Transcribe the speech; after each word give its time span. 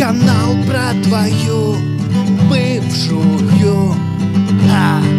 Канал 0.00 0.56
про 0.66 0.94
твою 1.02 1.76
бывшую 2.48 3.94
а. 4.72 5.09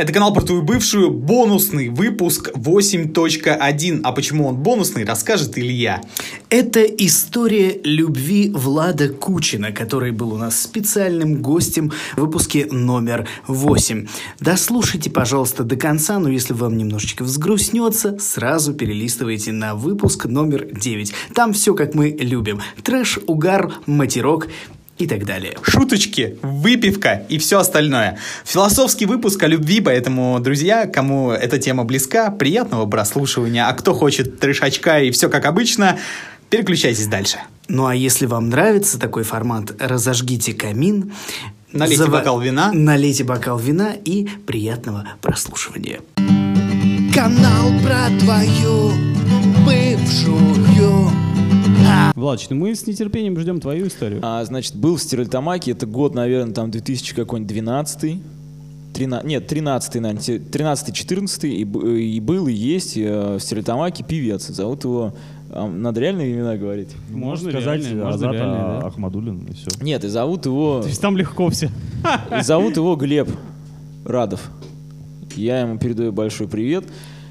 Это 0.00 0.14
канал 0.14 0.32
про 0.32 0.40
твою 0.40 0.62
бывшую, 0.62 1.10
бонусный 1.10 1.90
выпуск 1.90 2.52
8.1. 2.54 4.00
А 4.02 4.12
почему 4.12 4.46
он 4.46 4.56
бонусный, 4.56 5.04
расскажет 5.04 5.58
Илья. 5.58 6.00
Это 6.48 6.80
история 6.84 7.78
любви 7.84 8.50
Влада 8.50 9.10
Кучина, 9.10 9.72
который 9.72 10.12
был 10.12 10.32
у 10.32 10.38
нас 10.38 10.58
специальным 10.58 11.42
гостем 11.42 11.92
в 12.16 12.20
выпуске 12.22 12.66
номер 12.70 13.28
8. 13.46 14.06
Дослушайте, 14.40 15.10
пожалуйста, 15.10 15.64
до 15.64 15.76
конца, 15.76 16.18
но 16.18 16.30
если 16.30 16.54
вам 16.54 16.78
немножечко 16.78 17.22
взгрустнется, 17.22 18.18
сразу 18.18 18.72
перелистывайте 18.72 19.52
на 19.52 19.74
выпуск 19.74 20.24
номер 20.24 20.64
9. 20.64 21.12
Там 21.34 21.52
все 21.52 21.74
как 21.74 21.94
мы 21.94 22.08
любим. 22.08 22.62
Трэш, 22.82 23.18
угар, 23.26 23.74
матерок 23.84 24.48
и 25.00 25.06
так 25.06 25.24
далее. 25.24 25.56
Шуточки, 25.62 26.38
выпивка 26.42 27.22
и 27.28 27.38
все 27.38 27.58
остальное. 27.58 28.18
Философский 28.44 29.06
выпуск 29.06 29.42
о 29.42 29.46
любви, 29.46 29.80
поэтому, 29.80 30.38
друзья, 30.40 30.86
кому 30.86 31.30
эта 31.30 31.58
тема 31.58 31.84
близка, 31.84 32.30
приятного 32.30 32.86
прослушивания. 32.86 33.66
А 33.66 33.72
кто 33.72 33.94
хочет 33.94 34.38
трешачка 34.38 35.00
и 35.00 35.10
все 35.10 35.28
как 35.28 35.44
обычно, 35.46 35.98
переключайтесь 36.50 37.06
дальше. 37.06 37.38
Ну 37.68 37.86
а 37.86 37.94
если 37.94 38.26
вам 38.26 38.48
нравится 38.48 38.98
такой 38.98 39.22
формат, 39.22 39.72
разожгите 39.80 40.52
камин, 40.52 41.12
Налейте 41.72 42.02
зава- 42.02 42.10
бокал 42.18 42.40
вина. 42.40 42.72
Налейте 42.72 43.22
бокал 43.24 43.58
вина 43.58 43.92
и 44.04 44.26
приятного 44.46 45.06
прослушивания. 45.20 46.00
Канал 47.14 47.70
про 47.84 48.08
твою 48.18 48.92
бывшую. 49.64 51.10
Владыч, 52.14 52.48
ну 52.50 52.56
мы 52.56 52.74
с 52.74 52.86
нетерпением 52.86 53.38
ждем 53.38 53.60
твою 53.60 53.86
историю. 53.86 54.20
А, 54.22 54.44
значит, 54.44 54.76
был 54.76 54.96
в 54.96 55.02
Стерлитамаке, 55.02 55.72
это 55.72 55.86
год, 55.86 56.14
наверное, 56.14 56.52
там 56.52 56.70
2000 56.70 57.14
какой-нибудь 57.14 57.52
12 57.52 58.20
13, 58.92 59.24
нет, 59.26 59.46
13 59.46 59.94
наверное, 59.96 60.38
13-14, 60.38 61.48
и, 61.48 62.16
и 62.16 62.20
был, 62.20 62.48
и 62.48 62.52
есть 62.52 62.96
э, 62.96 63.36
в 63.36 63.40
Стерлитамаке 63.40 64.04
певец. 64.04 64.48
Зовут 64.48 64.84
его... 64.84 65.14
а, 65.50 65.68
Надо 65.68 66.00
реальные 66.00 66.32
имена 66.32 66.56
говорить? 66.56 66.88
Можно 67.08 67.50
сказать 67.50 67.82
реальные, 67.82 67.94
можно 67.94 68.14
Азат 68.14 68.32
реальные, 68.32 68.60
да. 68.60 68.86
Ахмадулин 68.86 69.46
и 69.48 69.54
все. 69.54 69.70
Нет, 69.80 70.04
и 70.04 70.08
зовут 70.08 70.46
его... 70.46 70.80
То 70.82 70.88
есть 70.88 71.00
там 71.00 71.16
легко 71.16 71.48
все. 71.50 71.70
И 72.38 72.42
зовут 72.42 72.76
его 72.76 72.96
Глеб 72.96 73.28
Радов. 74.04 74.50
Я 75.36 75.60
ему 75.60 75.78
передаю 75.78 76.12
большой 76.12 76.48
привет. 76.48 76.84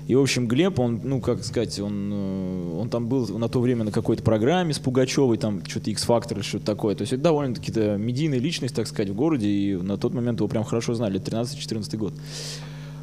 И, 0.10 0.16
в 0.16 0.22
общем, 0.22 0.48
Глеб, 0.48 0.80
он, 0.80 1.02
ну, 1.04 1.22
как 1.22 1.44
сказать, 1.44 1.80
он, 1.80 2.10
э, 2.12 2.80
он 2.82 2.90
там 2.90 3.08
был 3.08 3.28
на 3.38 3.48
то 3.48 3.62
время 3.62 3.84
на 3.84 3.92
какой-то 3.92 4.24
программе 4.24 4.74
с 4.74 4.80
Пугачевой, 4.80 5.38
там 5.38 5.64
что-то 5.64 5.92
или 5.92 6.42
что-то 6.42 6.66
такое. 6.66 6.96
То 6.96 7.04
есть 7.04 7.14
это 7.14 7.22
довольно-таки 7.22 7.72
медийная 7.72 8.40
личность, 8.40 8.74
так 8.74 8.88
сказать, 8.88 9.12
в 9.12 9.14
городе, 9.14 9.48
и 9.48 9.76
на 9.76 9.98
тот 9.98 10.16
момент 10.16 10.40
его 10.40 10.48
прям 10.48 10.64
хорошо 10.64 10.96
знали, 10.96 11.22
13-14 11.22 11.96
год. 11.98 12.16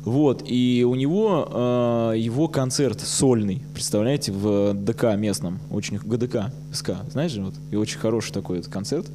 Вот, 0.05 0.43
и 0.47 0.85
у 0.85 0.97
него 0.97 1.49
э, 1.49 2.19
его 2.19 2.49
концерт 2.49 3.01
сольный, 3.01 3.63
представляете, 3.73 4.33
в 4.33 4.75
ДК 4.75 5.15
местном, 5.17 5.61
очень 5.71 5.99
ГДК, 5.99 6.53
СК, 6.73 6.91
знаешь 7.13 7.31
же, 7.31 7.45
вот, 7.45 7.55
и 7.71 7.77
очень 7.77 8.01
хороший 8.01 8.33
такой 8.33 8.57
вот 8.57 8.67
концерт. 8.67 9.07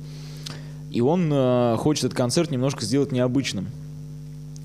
И 0.92 1.02
он 1.02 1.30
э, 1.30 1.76
хочет 1.78 2.06
этот 2.06 2.18
концерт 2.18 2.52
немножко 2.52 2.86
сделать 2.86 3.12
необычным. 3.12 3.68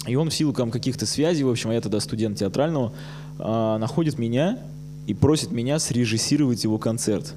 И 0.06 0.14
он 0.14 0.30
в 0.30 0.34
силу 0.34 0.52
каких-то 0.52 1.06
связей, 1.06 1.44
в 1.44 1.50
общем, 1.50 1.70
а 1.70 1.74
я 1.74 1.80
тогда 1.80 2.00
студент 2.00 2.38
театрального, 2.38 2.92
э, 3.38 3.76
находит 3.78 4.18
меня 4.18 4.58
и 5.06 5.14
просит 5.14 5.52
меня 5.52 5.78
срежиссировать 5.78 6.64
его 6.64 6.78
концерт. 6.78 7.34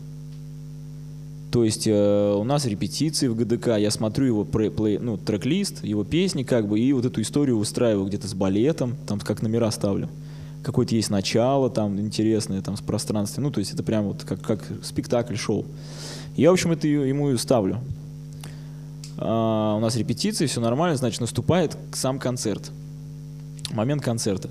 То 1.51 1.63
есть 1.63 1.87
э, 1.87 2.33
у 2.35 2.43
нас 2.43 2.65
репетиции 2.65 3.27
в 3.27 3.35
ГДК, 3.35 3.77
я 3.77 3.89
смотрю 3.89 4.25
его 4.27 4.43
плей- 4.43 4.99
ну, 4.99 5.17
трек-лист, 5.17 5.83
его 5.83 6.03
песни, 6.03 6.43
как 6.43 6.67
бы, 6.67 6.79
и 6.79 6.93
вот 6.93 7.05
эту 7.05 7.21
историю 7.21 7.57
устраиваю 7.57 8.05
где-то 8.05 8.27
с 8.27 8.35
балетом, 8.35 8.95
там 9.07 9.19
как 9.19 9.41
номера 9.41 9.71
ставлю. 9.71 10.09
Какое-то 10.61 10.93
есть 10.93 11.09
начало 11.09 11.69
там 11.69 11.99
интересное, 11.99 12.61
там 12.61 12.77
с 12.77 12.81
пространством. 12.81 13.45
Ну, 13.45 13.51
то 13.51 13.59
есть 13.59 13.73
это 13.73 13.81
прям 13.81 14.05
вот 14.05 14.23
как, 14.23 14.41
как 14.41 14.59
спектакль, 14.83 15.35
шоу. 15.35 15.65
Я, 16.35 16.51
в 16.51 16.53
общем, 16.53 16.71
это 16.71 16.87
ему 16.87 17.31
и 17.31 17.37
ставлю. 17.37 17.79
А, 19.21 19.75
у 19.75 19.79
нас 19.79 19.95
репетиции, 19.97 20.45
все 20.45 20.61
нормально, 20.61 20.95
значит, 20.95 21.19
наступает 21.19 21.77
сам 21.93 22.19
концерт. 22.19 22.71
Момент 23.71 24.01
концерта. 24.01 24.49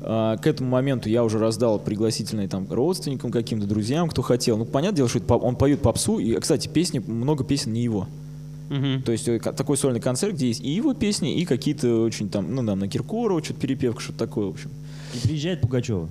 А, 0.00 0.36
к 0.38 0.46
этому 0.46 0.70
моменту 0.70 1.08
я 1.08 1.22
уже 1.24 1.38
раздал 1.38 1.78
пригласительные 1.78 2.48
там 2.48 2.66
родственникам 2.70 3.30
каким-то, 3.30 3.66
друзьям, 3.66 4.08
кто 4.08 4.22
хотел. 4.22 4.56
Ну, 4.56 4.64
понятное 4.64 4.96
дело, 4.96 5.08
что 5.08 5.18
это 5.18 5.34
он 5.34 5.56
поет 5.56 5.82
попсу, 5.82 6.18
и, 6.18 6.34
кстати, 6.40 6.68
песни, 6.68 7.00
много 7.06 7.44
песен 7.44 7.72
не 7.72 7.82
его. 7.82 8.08
То 9.02 9.12
есть 9.12 9.26
э, 9.28 9.38
такой 9.38 9.76
сольный 9.76 10.00
концерт, 10.00 10.34
где 10.34 10.48
есть 10.48 10.60
и 10.60 10.70
его 10.70 10.92
песни, 10.94 11.34
и 11.34 11.44
какие-то 11.44 12.02
очень 12.02 12.28
там, 12.28 12.54
ну, 12.54 12.64
там, 12.64 12.78
на 12.78 12.88
Киркорова, 12.88 13.42
что-то 13.42 13.60
перепевка, 13.60 14.00
что-то 14.00 14.18
такое, 14.18 14.46
в 14.46 14.50
общем. 14.50 14.70
И 15.14 15.26
приезжает 15.26 15.62
Пугачева. 15.62 16.08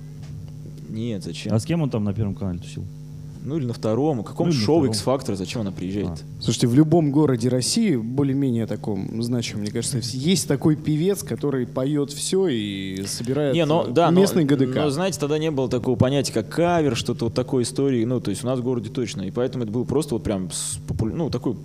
Нет, 0.88 1.22
зачем? 1.22 1.54
А 1.54 1.60
с 1.60 1.64
кем 1.64 1.82
он 1.82 1.90
там 1.90 2.02
на 2.04 2.12
Первом 2.12 2.34
канале 2.34 2.58
тусил? 2.58 2.84
Ну, 3.48 3.56
или 3.56 3.64
на 3.64 3.72
втором. 3.72 4.22
Каком 4.22 4.48
Ну, 4.48 4.52
шоу 4.52 4.80
втором. 4.92 4.92
X-Factor, 4.92 5.34
зачем 5.34 5.62
она 5.62 5.72
приезжает? 5.72 6.08
А. 6.08 6.42
Слушайте, 6.42 6.66
в 6.66 6.74
любом 6.74 7.10
городе 7.10 7.48
России, 7.48 7.96
более-менее 7.96 8.66
таком 8.66 9.22
значимом, 9.22 9.62
мне 9.62 9.70
кажется, 9.70 10.00
есть 10.02 10.46
такой 10.46 10.76
певец, 10.76 11.22
который 11.22 11.66
поет 11.66 12.10
все 12.12 12.48
и 12.48 13.04
собирает 13.06 13.54
Не, 13.54 13.64
но, 13.64 13.86
да, 13.86 14.10
местный 14.10 14.44
но, 14.44 14.54
ГДК. 14.54 14.74
Но, 14.76 14.90
знаете, 14.90 15.18
тогда 15.18 15.38
не 15.38 15.50
было 15.50 15.70
такого 15.70 15.96
понятия, 15.96 16.34
как 16.34 16.50
кавер, 16.50 16.94
что-то 16.94 17.26
вот 17.26 17.34
такой 17.34 17.62
истории. 17.62 18.04
Ну, 18.04 18.20
то 18.20 18.30
есть 18.30 18.44
у 18.44 18.46
нас 18.46 18.58
в 18.58 18.62
городе 18.62 18.90
точно. 18.90 19.22
И 19.22 19.30
поэтому 19.30 19.64
это 19.64 19.72
был 19.72 19.86
просто 19.86 20.14
вот 20.14 20.24
прям 20.24 20.50
с 20.50 20.78
попу- 20.86 21.06
ну, 21.06 21.30
такой 21.30 21.56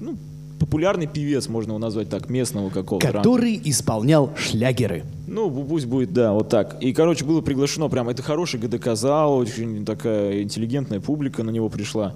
ну, 0.00 0.18
популярный 0.58 1.06
певец, 1.06 1.48
можно 1.48 1.70
его 1.70 1.78
назвать 1.78 2.10
так, 2.10 2.28
местного 2.28 2.68
какого-то. 2.68 3.06
ранга. 3.06 3.22
Который 3.22 3.60
исполнял 3.64 4.30
шлягеры. 4.36 5.04
Ну, 5.34 5.50
пусть 5.50 5.86
будет, 5.86 6.12
да, 6.12 6.32
вот 6.32 6.48
так. 6.48 6.76
И, 6.80 6.92
короче, 6.92 7.24
было 7.24 7.40
приглашено 7.40 7.88
прям, 7.88 8.08
это 8.08 8.22
хороший 8.22 8.60
ГДК 8.60 8.94
зал, 8.94 9.36
очень 9.36 9.84
такая 9.84 10.42
интеллигентная 10.42 11.00
публика 11.00 11.42
на 11.42 11.50
него 11.50 11.68
пришла. 11.68 12.14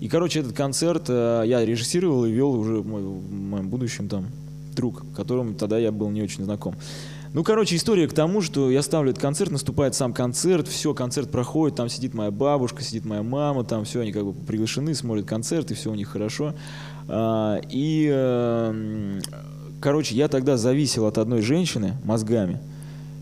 И, 0.00 0.08
короче, 0.08 0.40
этот 0.40 0.52
концерт 0.52 1.04
э, 1.08 1.44
я 1.46 1.64
режиссировал 1.64 2.26
и 2.26 2.30
вел 2.30 2.50
уже 2.50 2.82
мой, 2.82 3.02
в 3.02 3.32
моем 3.32 3.70
будущем 3.70 4.06
там 4.10 4.26
друг, 4.76 5.02
которым 5.16 5.54
тогда 5.54 5.78
я 5.78 5.90
был 5.90 6.10
не 6.10 6.20
очень 6.20 6.44
знаком. 6.44 6.74
Ну, 7.32 7.42
короче, 7.42 7.74
история 7.74 8.06
к 8.06 8.12
тому, 8.12 8.42
что 8.42 8.70
я 8.70 8.82
ставлю 8.82 9.12
этот 9.12 9.22
концерт, 9.22 9.50
наступает 9.50 9.94
сам 9.94 10.12
концерт, 10.12 10.68
все, 10.68 10.92
концерт 10.92 11.30
проходит, 11.30 11.76
там 11.76 11.88
сидит 11.88 12.12
моя 12.12 12.30
бабушка, 12.30 12.82
сидит 12.82 13.06
моя 13.06 13.22
мама, 13.22 13.64
там 13.64 13.86
все, 13.86 14.00
они 14.00 14.12
как 14.12 14.26
бы 14.26 14.34
приглашены, 14.34 14.94
смотрят 14.94 15.24
концерт, 15.24 15.70
и 15.70 15.74
все 15.74 15.90
у 15.90 15.94
них 15.94 16.08
хорошо. 16.08 16.54
А, 17.08 17.60
и, 17.70 18.10
э, 18.12 18.70
м, 18.70 19.20
короче, 19.80 20.14
я 20.14 20.28
тогда 20.28 20.56
зависел 20.56 21.06
от 21.06 21.18
одной 21.18 21.42
женщины 21.42 21.94
мозгами. 22.04 22.58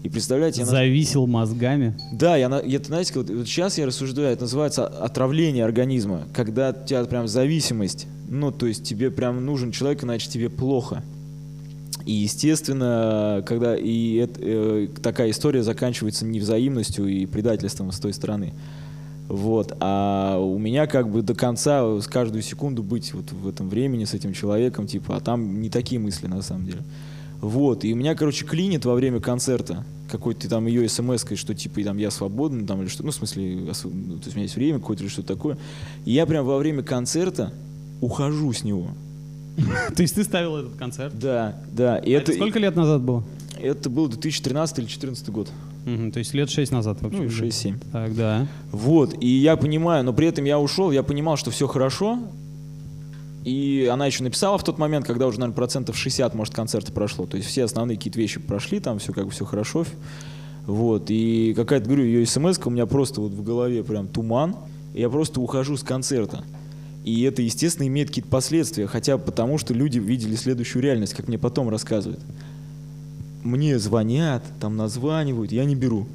И 0.03 0.09
представляете, 0.09 0.61
я 0.61 0.67
на- 0.67 0.71
Зависел 0.72 1.27
мозгами. 1.27 1.94
да, 2.12 2.37
я, 2.37 2.61
я, 2.65 2.78
знаете, 2.78 3.12
вот, 3.17 3.28
вот 3.28 3.47
сейчас 3.49 3.77
я 3.78 3.87
рассуждаю, 3.87 4.28
это 4.28 4.43
называется 4.43 4.87
отравление 4.87 5.65
организма, 5.65 6.22
когда 6.33 6.71
у 6.71 6.87
тебя 6.87 7.05
прям 7.05 7.27
зависимость, 7.27 8.06
ну, 8.28 8.53
то 8.53 8.67
есть 8.67 8.84
тебе 8.84 9.11
прям 9.11 9.44
нужен 9.44 9.72
человек, 9.72 10.05
иначе 10.05 10.28
тебе 10.31 10.49
плохо. 10.49 11.03
И, 12.05 12.12
естественно, 12.12 13.43
когда 13.47 13.77
и 13.77 14.19
эт- 14.21 14.38
э, 14.41 14.88
такая 15.03 15.31
история 15.31 15.65
заканчивается 15.65 16.25
невзаимностью 16.25 17.09
и 17.09 17.27
предательством 17.27 17.91
с 17.91 17.99
той 17.99 18.12
стороны. 18.12 18.53
Вот. 19.28 19.76
А 19.81 20.38
у 20.38 20.59
меня 20.59 20.87
как 20.87 21.09
бы 21.10 21.22
до 21.22 21.34
конца 21.34 22.00
с 22.00 22.06
каждую 22.06 22.42
секунду 22.42 22.82
быть 22.82 23.12
вот 23.12 23.32
в 23.32 23.48
этом 23.48 23.69
времени 23.69 24.04
с 24.04 24.14
этим 24.14 24.32
человеком, 24.32 24.87
типа, 24.87 25.16
а 25.16 25.20
там 25.20 25.60
не 25.60 25.70
такие 25.70 26.00
мысли 26.00 26.26
на 26.26 26.42
самом 26.42 26.66
деле. 26.66 26.82
Вот, 27.41 27.84
и 27.84 27.92
у 27.92 27.97
меня, 27.97 28.14
короче, 28.14 28.44
клинит 28.47 28.84
во 28.84 28.94
время 28.94 29.20
концерта 29.20 29.84
какой-то 30.10 30.48
там 30.48 30.66
ее 30.66 30.88
смс 30.88 31.25
что 31.34 31.54
типа 31.54 31.82
там 31.82 31.98
я 31.98 32.10
свободен, 32.10 32.66
там 32.66 32.81
или 32.81 32.88
что, 32.88 33.03
ну, 33.04 33.11
в 33.11 33.14
смысле, 33.14 33.56
ну, 33.56 34.19
то 34.19 34.25
есть 34.25 34.28
у 34.28 34.31
меня 34.31 34.43
есть 34.43 34.56
время 34.56 34.78
какое-то 34.78 35.02
или 35.02 35.11
что-то 35.11 35.34
такое. 35.34 35.58
И 36.05 36.12
я 36.12 36.25
прям 36.26 36.46
во 36.46 36.58
время 36.58 36.82
концерта 36.82 37.52
ухожу 38.00 38.52
с 38.52 38.64
него. 38.64 38.88
То 39.96 40.02
есть 40.02 40.14
ты 40.14 40.22
ставил 40.22 40.56
этот 40.56 40.76
концерт? 40.76 41.19
Да, 41.19 41.56
да. 41.72 41.99
И 41.99 42.12
А 42.12 42.19
это, 42.19 42.32
сколько 42.32 42.58
лет 42.58 42.76
назад 42.76 43.02
было? 43.02 43.25
это 43.61 43.90
был 43.90 44.08
2013 44.08 44.79
или 44.79 44.84
2014 44.84 45.29
год. 45.31 45.49
Мгм, 45.87 46.11
то 46.11 46.19
есть 46.19 46.35
лет 46.35 46.50
шесть 46.50 46.73
назад 46.73 47.00
вообще. 47.00 47.23
Ну. 47.23 47.29
6-7. 47.29 47.77
Так, 47.93 48.15
да. 48.15 48.49
Вот, 48.73 49.15
и 49.23 49.29
я 49.29 49.56
понимаю, 49.56 50.05
но 50.05 50.12
при 50.12 50.27
этом 50.27 50.44
я 50.44 50.59
ушел, 50.59 50.91
я 50.91 51.05
понимал, 51.05 51.37
что 51.37 51.53
все 51.53 51.69
хорошо. 51.69 52.19
И 53.44 53.88
она 53.91 54.06
еще 54.06 54.25
написала 54.25 54.59
в 54.59 54.65
тот 54.65 54.79
момент, 54.79 55.06
когда 55.06 55.29
уже, 55.29 55.38
наверное, 55.38 55.55
процентов 55.55 55.97
60, 55.97 56.35
может, 56.35 56.53
концерта 56.53 56.91
прошло. 56.91 57.27
То 57.27 57.37
есть 57.37 57.49
все 57.49 57.62
основные 57.62 57.97
какие-то 57.97 58.19
вещи 58.19 58.41
прошли, 58.41 58.81
там 58.81 58.99
все 58.99 59.12
как 59.12 59.27
бы 59.27 59.31
все 59.31 59.44
хорошо. 59.44 59.87
Вот, 60.67 61.05
и 61.09 61.55
какая-то, 61.55 61.87
говорю, 61.87 62.05
ее 62.05 62.27
смс 62.27 62.59
у 62.65 62.71
меня 62.71 62.87
просто 62.87 63.21
вот 63.21 63.31
в 63.31 63.44
голове 63.44 63.85
прям 63.85 64.09
туман. 64.09 64.56
И 64.93 65.00
я 65.00 65.09
просто 65.09 65.41
ухожу 65.41 65.77
с 65.77 65.85
концерта. 65.85 66.43
И 67.05 67.23
это, 67.23 67.41
естественно, 67.43 67.87
имеет 67.87 68.09
какие-то 68.09 68.31
последствия, 68.31 68.89
хотя 68.89 69.17
потому, 69.17 69.59
что 69.59 69.73
люди 69.73 70.00
видели 70.00 70.35
следующую 70.35 70.82
реальность, 70.82 71.15
как 71.15 71.29
мне 71.29 71.39
потом 71.39 71.69
рассказывают. 71.69 72.21
Мне 73.46 73.78
звонят, 73.78 74.43
там 74.58 74.76
названивают, 74.76 75.52
я 75.52 75.64
не 75.64 75.76
беру. 75.76 76.08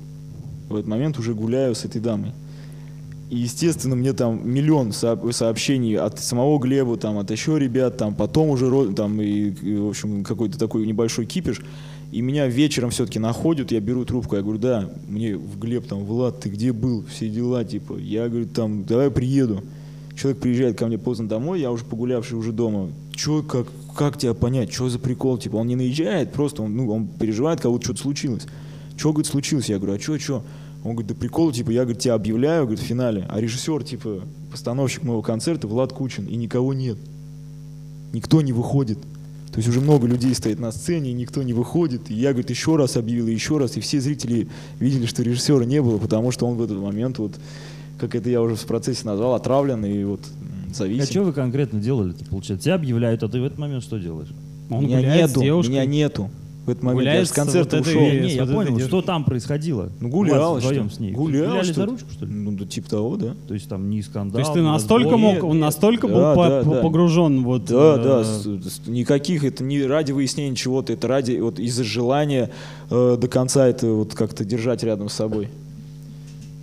в 0.67 0.75
этот 0.75 0.87
момент 0.87 1.17
уже 1.17 1.33
гуляю 1.33 1.75
с 1.75 1.85
этой 1.85 2.01
дамой. 2.01 2.33
И, 3.29 3.37
естественно, 3.37 3.95
мне 3.95 4.11
там 4.11 4.41
миллион 4.43 4.89
сооб- 4.89 5.31
сообщений 5.31 5.97
от 5.97 6.19
самого 6.19 6.59
Глеба, 6.59 6.97
там, 6.97 7.17
от 7.17 7.31
еще 7.31 7.57
ребят, 7.57 7.95
там, 7.95 8.15
потом 8.15 8.49
уже, 8.49 8.93
там, 8.93 9.21
и, 9.21 9.51
и, 9.51 9.77
в 9.77 9.87
общем, 9.87 10.25
какой-то 10.25 10.59
такой 10.59 10.85
небольшой 10.85 11.25
кипиш. 11.25 11.61
И 12.11 12.21
меня 12.21 12.47
вечером 12.47 12.89
все-таки 12.89 13.19
находят, 13.19 13.71
я 13.71 13.79
беру 13.79 14.03
трубку, 14.03 14.35
я 14.35 14.41
говорю, 14.41 14.59
да, 14.59 14.89
мне 15.07 15.37
в 15.37 15.57
Глеб, 15.57 15.87
там, 15.87 16.03
Влад, 16.03 16.41
ты 16.41 16.49
где 16.49 16.73
был, 16.73 17.05
все 17.05 17.29
дела, 17.29 17.63
типа. 17.63 17.97
Я 17.97 18.27
говорю, 18.27 18.47
там, 18.47 18.83
давай 18.83 19.09
приеду. 19.09 19.63
Человек 20.17 20.41
приезжает 20.41 20.77
ко 20.77 20.85
мне 20.87 20.97
поздно 20.97 21.29
домой, 21.29 21.61
я 21.61 21.71
уже 21.71 21.85
погулявший 21.85 22.37
уже 22.37 22.51
дома. 22.51 22.89
Че, 23.15 23.41
как, 23.43 23.67
как 23.95 24.17
тебя 24.17 24.33
понять, 24.33 24.73
что 24.73 24.89
за 24.89 24.99
прикол? 24.99 25.37
Типа, 25.37 25.57
он 25.57 25.67
не 25.67 25.75
наезжает, 25.75 26.31
просто 26.31 26.63
он, 26.63 26.75
ну, 26.75 26.91
он 26.91 27.07
переживает, 27.07 27.61
как 27.61 27.71
будто 27.71 27.85
что-то 27.85 28.01
случилось. 28.01 28.43
Что, 28.97 29.11
говорит, 29.11 29.31
случилось? 29.31 29.69
Я 29.69 29.77
говорю, 29.77 29.95
а 29.95 29.99
что, 29.99 30.19
что? 30.19 30.43
Он 30.83 30.91
говорит, 30.91 31.07
да 31.07 31.15
прикол, 31.15 31.51
типа, 31.51 31.71
я, 31.71 31.81
говорит, 31.83 32.01
тебя 32.01 32.15
объявляю, 32.15 32.63
говорит, 32.63 32.83
в 32.83 32.87
финале, 32.87 33.25
а 33.29 33.39
режиссер, 33.39 33.83
типа, 33.83 34.21
постановщик 34.51 35.03
моего 35.03 35.21
концерта 35.21 35.67
Влад 35.67 35.93
Кучин, 35.93 36.25
и 36.25 36.35
никого 36.35 36.73
нет. 36.73 36.97
Никто 38.13 38.41
не 38.41 38.51
выходит. 38.51 38.97
То 39.51 39.57
есть 39.57 39.67
уже 39.67 39.81
много 39.81 40.07
людей 40.07 40.33
стоит 40.33 40.59
на 40.59 40.71
сцене, 40.71 41.11
и 41.11 41.13
никто 41.13 41.43
не 41.43 41.53
выходит. 41.53 42.09
И 42.09 42.13
я, 42.13 42.31
говорит, 42.31 42.49
еще 42.49 42.77
раз 42.77 42.95
объявил, 42.95 43.27
и 43.27 43.33
еще 43.33 43.57
раз. 43.57 43.75
И 43.77 43.81
все 43.81 43.99
зрители 43.99 44.47
видели, 44.79 45.05
что 45.05 45.23
режиссера 45.23 45.65
не 45.65 45.81
было, 45.81 45.97
потому 45.97 46.31
что 46.31 46.47
он 46.47 46.55
в 46.55 46.63
этот 46.63 46.77
момент, 46.77 47.19
вот, 47.19 47.33
как 47.99 48.15
это 48.15 48.29
я 48.29 48.41
уже 48.41 48.55
в 48.55 48.65
процессе 48.65 49.01
назвал, 49.05 49.35
отравлен 49.35 49.85
и 49.85 50.03
вот 50.05 50.21
м, 50.71 50.83
А 50.83 50.87
зависим. 50.87 51.05
что 51.05 51.23
вы 51.23 51.33
конкретно 51.33 51.79
делали-то, 51.79 52.25
получается? 52.25 52.65
Тебя 52.65 52.75
объявляют, 52.75 53.23
а 53.23 53.27
ты 53.29 53.39
в 53.39 53.43
этот 53.45 53.57
момент 53.59 53.83
что 53.83 53.97
делаешь? 53.97 54.29
Он 54.69 54.85
меня 54.85 54.97
гуляет 54.97 55.29
с 55.29 55.33
нету, 55.35 55.41
девушкой. 55.41 55.71
меня 55.71 55.85
нету. 55.85 56.29
В 56.65 56.69
этот 56.69 56.83
момент 56.83 56.99
я 57.05 57.09
Гуляет 57.11 57.27
с 57.27 57.31
с 57.31 57.33
концерта 57.33 57.77
вот 57.77 57.87
ушел. 57.87 58.01
Не, 58.01 58.19
с 58.19 58.21
не, 58.23 58.35
я 58.35 58.45
вот 58.45 58.53
понял, 58.53 58.79
что 58.79 59.01
там 59.01 59.23
происходило? 59.25 59.89
Ну, 59.99 60.09
гулял, 60.09 60.57
вдвоем 60.57 60.91
с 60.91 60.99
ней. 60.99 61.11
Гулял, 61.11 61.47
Гуляли 61.49 61.63
что 61.65 61.73
за 61.73 61.85
ручку, 61.87 62.11
что 62.11 62.25
ли? 62.27 62.31
Ну, 62.31 62.51
да, 62.51 62.65
типа 62.67 62.87
того, 62.87 63.17
да. 63.17 63.33
То 63.47 63.55
есть 63.55 63.67
там 63.67 63.89
не 63.89 64.03
скандал, 64.03 64.33
То 64.33 64.39
есть 64.41 64.53
ты 64.53 64.61
настолько 64.61 65.09
разбор? 65.13 65.33
мог, 65.33 65.43
он 65.43 65.59
настолько 65.59 66.07
был 66.07 66.17
Да, 66.19 66.35
по- 66.35 66.47
да, 66.49 66.61
по- 66.63 66.75
да. 66.75 66.81
погружен 66.81 67.43
вот. 67.43 67.65
Да, 67.65 67.95
э, 67.97 68.03
да, 68.03 68.23
с- 68.23 68.43
с- 68.43 68.87
никаких, 68.87 69.43
это 69.43 69.63
не 69.63 69.81
ради 69.83 70.11
выяснения 70.11 70.55
чего-то, 70.55 70.93
это 70.93 71.07
ради, 71.07 71.39
вот 71.39 71.57
из-за 71.59 71.83
желания 71.83 72.51
э, 72.91 73.17
до 73.19 73.27
конца 73.27 73.67
это 73.67 73.87
вот 73.87 74.13
как-то 74.13 74.45
держать 74.45 74.83
рядом 74.83 75.09
с 75.09 75.13
собой. 75.13 75.49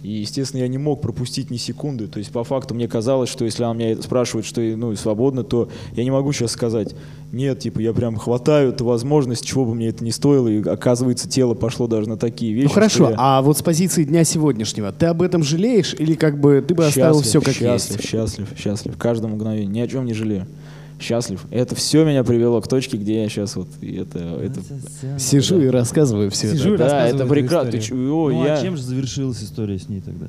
И, 0.02 0.10
естественно, 0.10 0.60
я 0.60 0.68
не 0.68 0.78
мог 0.78 1.00
пропустить 1.00 1.50
ни 1.50 1.56
секунды. 1.56 2.06
То 2.06 2.18
есть, 2.18 2.30
по 2.30 2.44
факту, 2.44 2.74
мне 2.74 2.86
казалось, 2.86 3.28
что 3.28 3.44
если 3.44 3.64
она 3.64 3.74
меня 3.74 4.00
спрашивает, 4.00 4.46
что 4.46 4.60
ну, 4.60 4.94
свободно, 4.94 5.42
то 5.42 5.68
я 5.92 6.04
не 6.04 6.10
могу 6.10 6.32
сейчас 6.32 6.52
сказать, 6.52 6.94
нет, 7.32 7.58
типа, 7.58 7.80
я 7.80 7.92
прям 7.92 8.16
хватаю 8.16 8.70
эту 8.70 8.84
возможность, 8.84 9.44
чего 9.44 9.64
бы 9.64 9.74
мне 9.74 9.88
это 9.88 10.04
ни 10.04 10.10
стоило, 10.10 10.46
и, 10.46 10.62
оказывается, 10.62 11.28
тело 11.28 11.54
пошло 11.54 11.88
даже 11.88 12.08
на 12.08 12.16
такие 12.16 12.52
вещи. 12.52 12.68
Ну 12.68 12.70
хорошо, 12.70 13.10
я 13.10 13.16
а 13.18 13.42
вот 13.42 13.58
с 13.58 13.62
позиции 13.62 14.04
дня 14.04 14.22
сегодняшнего, 14.24 14.92
ты 14.92 15.06
об 15.06 15.20
этом 15.20 15.42
жалеешь 15.42 15.94
или 15.98 16.14
как 16.14 16.40
бы 16.40 16.64
ты 16.66 16.74
бы 16.74 16.86
оставил 16.86 17.20
все 17.20 17.40
как 17.40 17.54
счастлив, 17.54 17.98
есть? 17.98 18.08
Счастлив, 18.08 18.48
счастлив, 18.56 18.96
каждое 18.96 19.28
мгновение, 19.28 19.66
ни 19.66 19.80
о 19.80 19.88
чем 19.88 20.04
не 20.04 20.14
жалею. 20.14 20.46
Счастлив. 21.00 21.44
Это 21.50 21.74
все 21.74 22.04
меня 22.04 22.24
привело 22.24 22.60
к 22.60 22.66
точке, 22.68 22.96
где 22.96 23.22
я 23.22 23.28
сейчас 23.28 23.54
вот, 23.56 23.68
и 23.80 23.96
это, 23.96 24.18
это 24.18 24.60
Сижу 25.18 25.60
и 25.60 25.68
рассказываю 25.68 26.30
все 26.30 26.52
Сижу 26.52 26.74
это. 26.74 26.74
и 26.74 26.76
Да, 26.78 26.84
рассказываю 26.84 27.14
это 27.14 27.34
прекрасно. 27.34 27.70
Ты 27.70 27.94
о, 27.94 28.30
Ну, 28.30 28.44
я... 28.44 28.54
а 28.54 28.62
чем 28.62 28.76
же 28.76 28.82
завершилась 28.82 29.42
история 29.42 29.78
с 29.78 29.88
ней 29.88 30.00
тогда? 30.00 30.26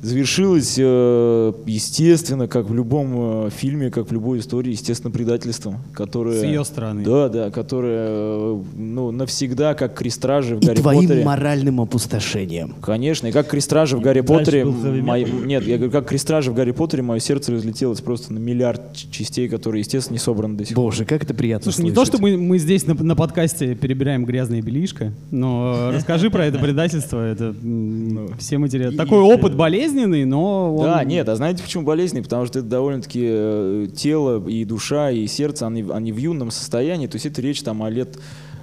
Завершилось, 0.00 0.76
э, 0.78 1.52
естественно, 1.66 2.46
как 2.46 2.68
в 2.70 2.74
любом 2.74 3.46
э, 3.46 3.50
фильме, 3.50 3.90
как 3.90 4.08
в 4.08 4.12
любой 4.12 4.38
истории, 4.38 4.70
естественно, 4.70 5.10
предательством, 5.10 5.78
которое... 5.92 6.40
С 6.40 6.44
ее 6.44 6.64
стороны. 6.64 7.02
Да, 7.02 7.28
да, 7.28 7.50
которое, 7.50 8.06
э, 8.08 8.62
ну, 8.76 9.10
навсегда, 9.10 9.74
как 9.74 9.94
крестражи 9.94 10.54
в 10.56 10.60
И 10.62 10.66
Гарри 10.66 10.76
твоим 10.80 11.00
Поттере. 11.08 11.24
моральным 11.24 11.80
опустошением. 11.80 12.74
Конечно, 12.80 13.26
и 13.26 13.32
как 13.32 13.48
крестражи 13.48 13.96
в 13.96 14.00
Гарри 14.00 14.20
Поттере... 14.20 14.64
метал. 14.64 15.40
Нет, 15.44 15.66
я 15.66 15.76
говорю, 15.76 15.90
как 15.90 16.06
крестражи 16.08 16.52
в 16.52 16.54
Гарри 16.54 16.70
Поттере, 16.70 17.02
мое 17.02 17.18
сердце 17.18 17.52
разлетелось 17.52 18.00
просто 18.00 18.32
на 18.32 18.38
миллиард 18.38 18.94
частей, 19.10 19.48
которые, 19.48 19.80
естественно, 19.80 20.14
не 20.14 20.20
собраны 20.20 20.56
до 20.56 20.64
сих 20.64 20.76
пор. 20.76 20.84
Боже, 20.84 21.04
как 21.06 21.24
это 21.24 21.34
приятно 21.34 21.72
Слушай, 21.72 21.86
не 21.86 21.90
то, 21.90 21.96
слышать. 22.04 22.14
что 22.14 22.22
мы, 22.22 22.36
мы 22.36 22.58
здесь 22.58 22.86
на, 22.86 22.94
на 22.94 23.16
подкасте 23.16 23.74
перебираем 23.74 24.24
грязное 24.24 24.62
бельишко, 24.62 25.12
но 25.32 25.90
расскажи 25.92 26.30
про 26.30 26.46
это 26.46 26.58
предательство. 26.58 27.20
Это 27.20 27.46
м, 27.46 28.08
Ну. 28.14 28.28
все 28.38 28.58
материалы. 28.58 28.94
Такой 28.96 29.18
опыт 29.18 29.56
болезненный, 29.92 30.24
но 30.24 30.74
он... 30.76 30.82
Да, 30.84 31.04
нет, 31.04 31.28
а 31.28 31.36
знаете 31.36 31.62
почему 31.62 31.84
болезни? 31.84 32.20
Потому 32.20 32.46
что 32.46 32.58
это 32.60 32.68
довольно-таки 32.68 33.20
э, 33.24 33.86
тело 33.96 34.46
и 34.48 34.64
душа 34.64 35.10
и 35.10 35.26
сердце, 35.26 35.66
они, 35.66 35.84
они 35.92 36.12
в 36.12 36.16
юном 36.18 36.50
состоянии, 36.50 37.06
то 37.06 37.16
есть 37.16 37.26
это 37.26 37.40
речь 37.42 37.62
там 37.62 37.82
о 37.82 37.90
лет 37.90 38.18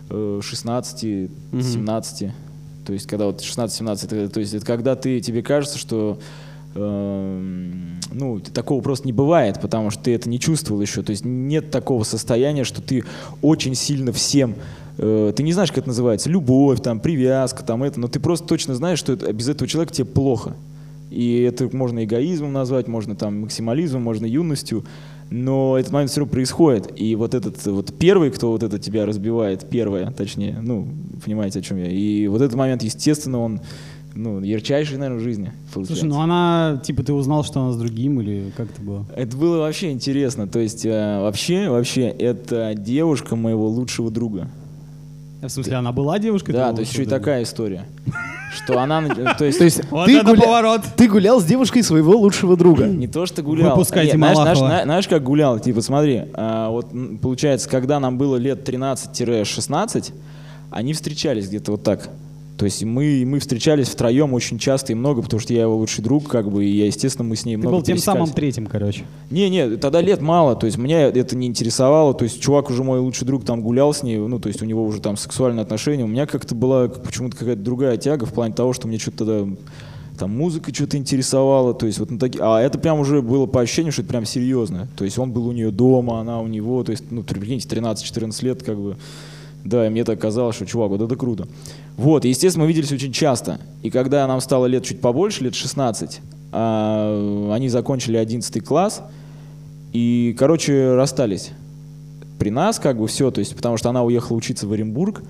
э, 0.09 0.39
16-17, 0.41 2.31
то 2.85 2.93
есть 2.93 3.07
когда 3.07 3.25
вот 3.27 3.41
16-17, 3.41 4.05
это- 4.05 4.29
то 4.29 4.39
есть 4.39 4.53
это 4.53 4.65
когда 4.65 4.95
ты, 4.95 5.19
тебе 5.19 5.41
кажется, 5.41 5.77
что 5.77 6.19
эм, 6.75 7.99
ну, 8.11 8.39
такого 8.39 8.81
просто 8.81 9.07
не 9.07 9.13
бывает, 9.13 9.59
потому 9.61 9.89
что 9.91 10.03
ты 10.03 10.13
это 10.13 10.29
не 10.29 10.39
чувствовал 10.39 10.81
еще. 10.81 11.01
То 11.03 11.11
есть 11.11 11.23
нет 11.25 11.71
такого 11.71 12.03
состояния, 12.03 12.63
что 12.65 12.81
ты 12.81 13.03
очень 13.41 13.75
сильно 13.75 14.11
всем 14.11 14.55
э, 14.97 15.33
ты 15.35 15.43
не 15.43 15.51
знаешь, 15.53 15.69
как 15.71 15.79
это 15.79 15.87
называется, 15.89 16.29
любовь, 16.29 16.81
там, 16.81 16.99
привязка, 17.01 17.63
там 17.63 17.83
это, 17.83 17.99
но 17.99 18.07
ты 18.07 18.19
просто 18.19 18.47
точно 18.47 18.75
знаешь, 18.75 18.99
что 18.99 19.13
это- 19.13 19.31
без 19.33 19.49
этого 19.49 19.67
человека 19.67 19.93
тебе 19.93 20.05
плохо. 20.05 20.53
И 21.09 21.41
это 21.41 21.69
можно 21.75 22.03
эгоизмом 22.03 22.53
назвать, 22.53 22.87
можно 22.87 23.15
там 23.15 23.41
максимализмом, 23.41 24.01
можно 24.01 24.25
юностью, 24.25 24.85
но 25.29 25.77
этот 25.77 25.91
момент 25.91 26.11
все 26.11 26.21
равно 26.21 26.31
происходит. 26.31 26.91
И 26.99 27.15
вот 27.15 27.33
этот 27.33 27.63
вот 27.65 27.93
первый, 27.97 28.31
кто 28.31 28.51
вот 28.51 28.63
это 28.63 28.79
тебя 28.79 29.05
разбивает, 29.05 29.67
первое, 29.69 30.11
точнее, 30.11 30.57
ну, 30.61 30.87
понимаете, 31.23 31.59
о 31.59 31.61
чем 31.61 31.77
я. 31.77 31.89
И 31.89 32.27
вот 32.27 32.41
этот 32.41 32.55
момент, 32.55 32.83
естественно, 32.83 33.39
он, 33.39 33.61
ну, 34.13 34.41
ярчайший, 34.41 34.97
наверное, 34.97 35.19
в 35.19 35.23
жизни. 35.23 35.51
Слушай, 35.73 35.87
получается. 35.87 36.05
ну 36.05 36.21
она, 36.21 36.81
типа, 36.83 37.03
ты 37.03 37.13
узнал, 37.13 37.43
что 37.43 37.61
она 37.61 37.71
с 37.71 37.77
другим, 37.77 38.21
или 38.21 38.51
как 38.55 38.69
это 38.71 38.81
было? 38.81 39.05
Это 39.15 39.35
было 39.35 39.57
вообще 39.57 39.91
интересно. 39.91 40.47
То 40.47 40.59
есть, 40.59 40.85
э, 40.85 41.19
вообще, 41.21 41.69
вообще, 41.69 42.07
это 42.07 42.73
девушка 42.75 43.35
моего 43.35 43.67
лучшего 43.67 44.11
друга. 44.11 44.49
В 45.47 45.51
смысле, 45.51 45.75
она 45.75 45.91
была 45.91 46.19
девушкой? 46.19 46.51
да, 46.53 46.73
то 46.73 46.79
есть 46.81 46.91
еще 46.93 47.03
и 47.03 47.05
такая 47.05 47.43
история. 47.43 47.85
Что 48.53 48.79
она, 48.79 49.01
на- 49.01 49.33
то 49.33 49.43
есть, 49.43 49.57
То 49.57 49.65
есть 49.65 49.81
Вот 49.91 50.05
ты, 50.05 50.17
это 50.17 50.31
гуля- 50.31 50.41
поворот! 50.41 50.81
ты 50.95 51.09
гулял 51.09 51.41
с 51.41 51.43
девушкой 51.43 51.83
своего 51.83 52.15
лучшего 52.15 52.55
друга. 52.55 52.85
Не 52.87 53.07
то, 53.07 53.25
что 53.25 53.41
гулял. 53.41 53.71
Выпускайте 53.71 54.11
Нет, 54.11 54.17
знаешь, 54.17 54.37
знаешь, 54.37 54.57
Малахова. 54.59 54.69
зна- 54.77 54.83
знаешь, 54.85 55.07
как 55.09 55.23
гулял? 55.23 55.59
Типа, 55.59 55.81
смотри, 55.81 56.23
а, 56.33 56.69
вот 56.69 56.87
получается, 57.21 57.67
когда 57.69 57.99
нам 57.99 58.17
было 58.17 58.37
лет 58.37 58.67
13-16, 58.67 60.13
они 60.71 60.93
встречались 60.93 61.47
где-то 61.49 61.71
вот 61.71 61.83
так. 61.83 62.09
То 62.57 62.63
есть 62.63 62.83
мы, 62.83 63.23
мы 63.25 63.39
встречались 63.39 63.89
втроем 63.89 64.33
очень 64.33 64.57
часто 64.57 64.93
и 64.93 64.95
много, 64.95 65.21
потому 65.21 65.41
что 65.41 65.53
я 65.53 65.63
его 65.63 65.75
лучший 65.75 66.03
друг, 66.03 66.29
как 66.29 66.49
бы, 66.49 66.63
и 66.63 66.69
я, 66.69 66.85
естественно, 66.85 67.27
мы 67.27 67.35
с 67.35 67.43
ней 67.43 67.55
Ты 67.55 67.59
много 67.59 67.77
был 67.77 67.83
тем 67.83 67.97
самым 67.97 68.29
третьим, 68.29 68.65
короче. 68.65 69.03
Не, 69.29 69.49
не, 69.49 69.75
тогда 69.75 69.99
лет 69.99 70.21
мало, 70.21 70.55
то 70.55 70.65
есть 70.65 70.77
меня 70.77 71.01
это 71.01 71.35
не 71.35 71.47
интересовало, 71.47 72.13
то 72.13 72.23
есть 72.23 72.41
чувак 72.41 72.69
уже 72.69 72.83
мой 72.83 72.99
лучший 72.99 73.25
друг 73.25 73.43
там 73.43 73.61
гулял 73.61 73.93
с 73.93 74.03
ней, 74.03 74.17
ну, 74.17 74.39
то 74.39 74.47
есть 74.47 74.61
у 74.61 74.65
него 74.65 74.85
уже 74.85 75.01
там 75.01 75.17
сексуальные 75.17 75.63
отношения, 75.63 76.05
у 76.05 76.07
меня 76.07 76.25
как-то 76.25 76.55
была 76.55 76.87
почему-то 76.87 77.35
какая-то 77.35 77.61
другая 77.61 77.97
тяга 77.97 78.25
в 78.25 78.31
плане 78.31 78.53
того, 78.53 78.71
что 78.71 78.87
мне 78.87 78.99
что-то 78.99 79.17
тогда 79.25 79.55
там 80.17 80.31
музыка 80.31 80.73
что-то 80.73 80.95
интересовала, 80.95 81.73
то 81.73 81.85
есть 81.85 81.99
вот 81.99 82.09
на 82.09 82.17
таки... 82.17 82.39
а 82.41 82.61
это 82.61 82.79
прям 82.79 82.99
уже 83.01 83.21
было 83.21 83.47
по 83.47 83.59
ощущению, 83.59 83.91
что 83.91 84.01
это 84.01 84.11
прям 84.11 84.25
серьезно, 84.25 84.87
то 84.95 85.03
есть 85.03 85.17
он 85.19 85.31
был 85.31 85.47
у 85.47 85.51
нее 85.51 85.71
дома, 85.71 86.21
она 86.21 86.39
у 86.39 86.47
него, 86.47 86.85
то 86.85 86.91
есть, 86.91 87.03
ну, 87.11 87.21
прикиньте, 87.21 87.67
13-14 87.67 88.45
лет, 88.45 88.63
как 88.63 88.77
бы, 88.77 88.95
да, 89.65 89.87
и 89.87 89.89
мне 89.89 90.03
так 90.03 90.19
казалось, 90.19 90.55
что, 90.55 90.65
чувак, 90.65 90.91
вот 90.91 91.01
это 91.01 91.15
круто. 91.15 91.47
Вот, 91.97 92.23
и, 92.23 92.29
естественно, 92.29 92.65
мы 92.65 92.67
виделись 92.69 92.91
очень 92.91 93.11
часто. 93.11 93.59
И 93.81 93.89
когда 93.89 94.25
нам 94.27 94.39
стало 94.39 94.67
лет 94.67 94.83
чуть 94.83 95.01
побольше, 95.01 95.43
лет 95.43 95.55
16, 95.55 96.21
а, 96.51 97.51
они 97.51 97.67
закончили 97.69 98.15
11 98.15 98.63
класс, 98.63 99.01
и, 99.91 100.35
короче, 100.37 100.93
расстались. 100.93 101.51
При 102.37 102.51
нас, 102.51 102.79
как 102.79 102.99
бы, 102.99 103.07
все, 103.07 103.31
то 103.31 103.39
есть, 103.39 103.55
потому 103.55 103.77
что 103.77 103.89
она 103.89 104.03
уехала 104.03 104.37
учиться 104.37 104.67
в 104.67 104.71
Оренбург, 104.71 105.23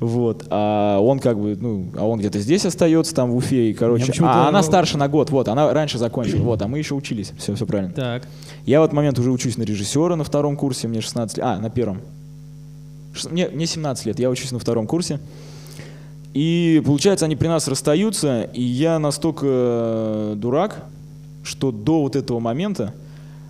вот, 0.00 0.46
а 0.48 0.98
он 1.00 1.18
как 1.18 1.38
бы, 1.38 1.56
ну, 1.60 1.86
а 1.98 2.06
он 2.06 2.18
где-то 2.18 2.38
здесь 2.38 2.64
остается, 2.64 3.14
там, 3.14 3.30
в 3.30 3.36
Уфе, 3.36 3.70
и, 3.70 3.74
короче, 3.74 4.12
а 4.22 4.48
она 4.48 4.62
старше 4.62 4.96
на 4.96 5.08
год, 5.08 5.30
вот, 5.30 5.48
она 5.48 5.72
раньше 5.74 5.98
закончила, 5.98 6.42
вот, 6.42 6.62
а 6.62 6.68
мы 6.68 6.78
еще 6.78 6.94
учились, 6.94 7.32
все, 7.36 7.54
все 7.54 7.66
правильно. 7.66 7.92
Так. 7.92 8.26
Я 8.64 8.80
в 8.80 8.84
этот 8.84 8.94
момент 8.94 9.18
уже 9.18 9.30
учусь 9.30 9.58
на 9.58 9.64
режиссера 9.64 10.16
на 10.16 10.24
втором 10.24 10.56
курсе, 10.56 10.88
мне 10.88 11.02
16 11.02 11.36
лет, 11.36 11.46
а, 11.46 11.58
на 11.58 11.68
первом. 11.68 12.00
Мне, 13.24 13.48
мне 13.48 13.66
17 13.66 14.06
лет, 14.06 14.18
я 14.18 14.30
учусь 14.30 14.52
на 14.52 14.58
втором 14.58 14.86
курсе. 14.86 15.20
И 16.34 16.82
получается, 16.84 17.24
они 17.24 17.36
при 17.36 17.48
нас 17.48 17.66
расстаются, 17.66 18.42
и 18.52 18.60
я 18.60 18.98
настолько 18.98 19.46
э, 19.48 20.34
дурак, 20.36 20.84
что 21.42 21.72
до 21.72 22.02
вот 22.02 22.14
этого 22.14 22.40
момента 22.40 22.92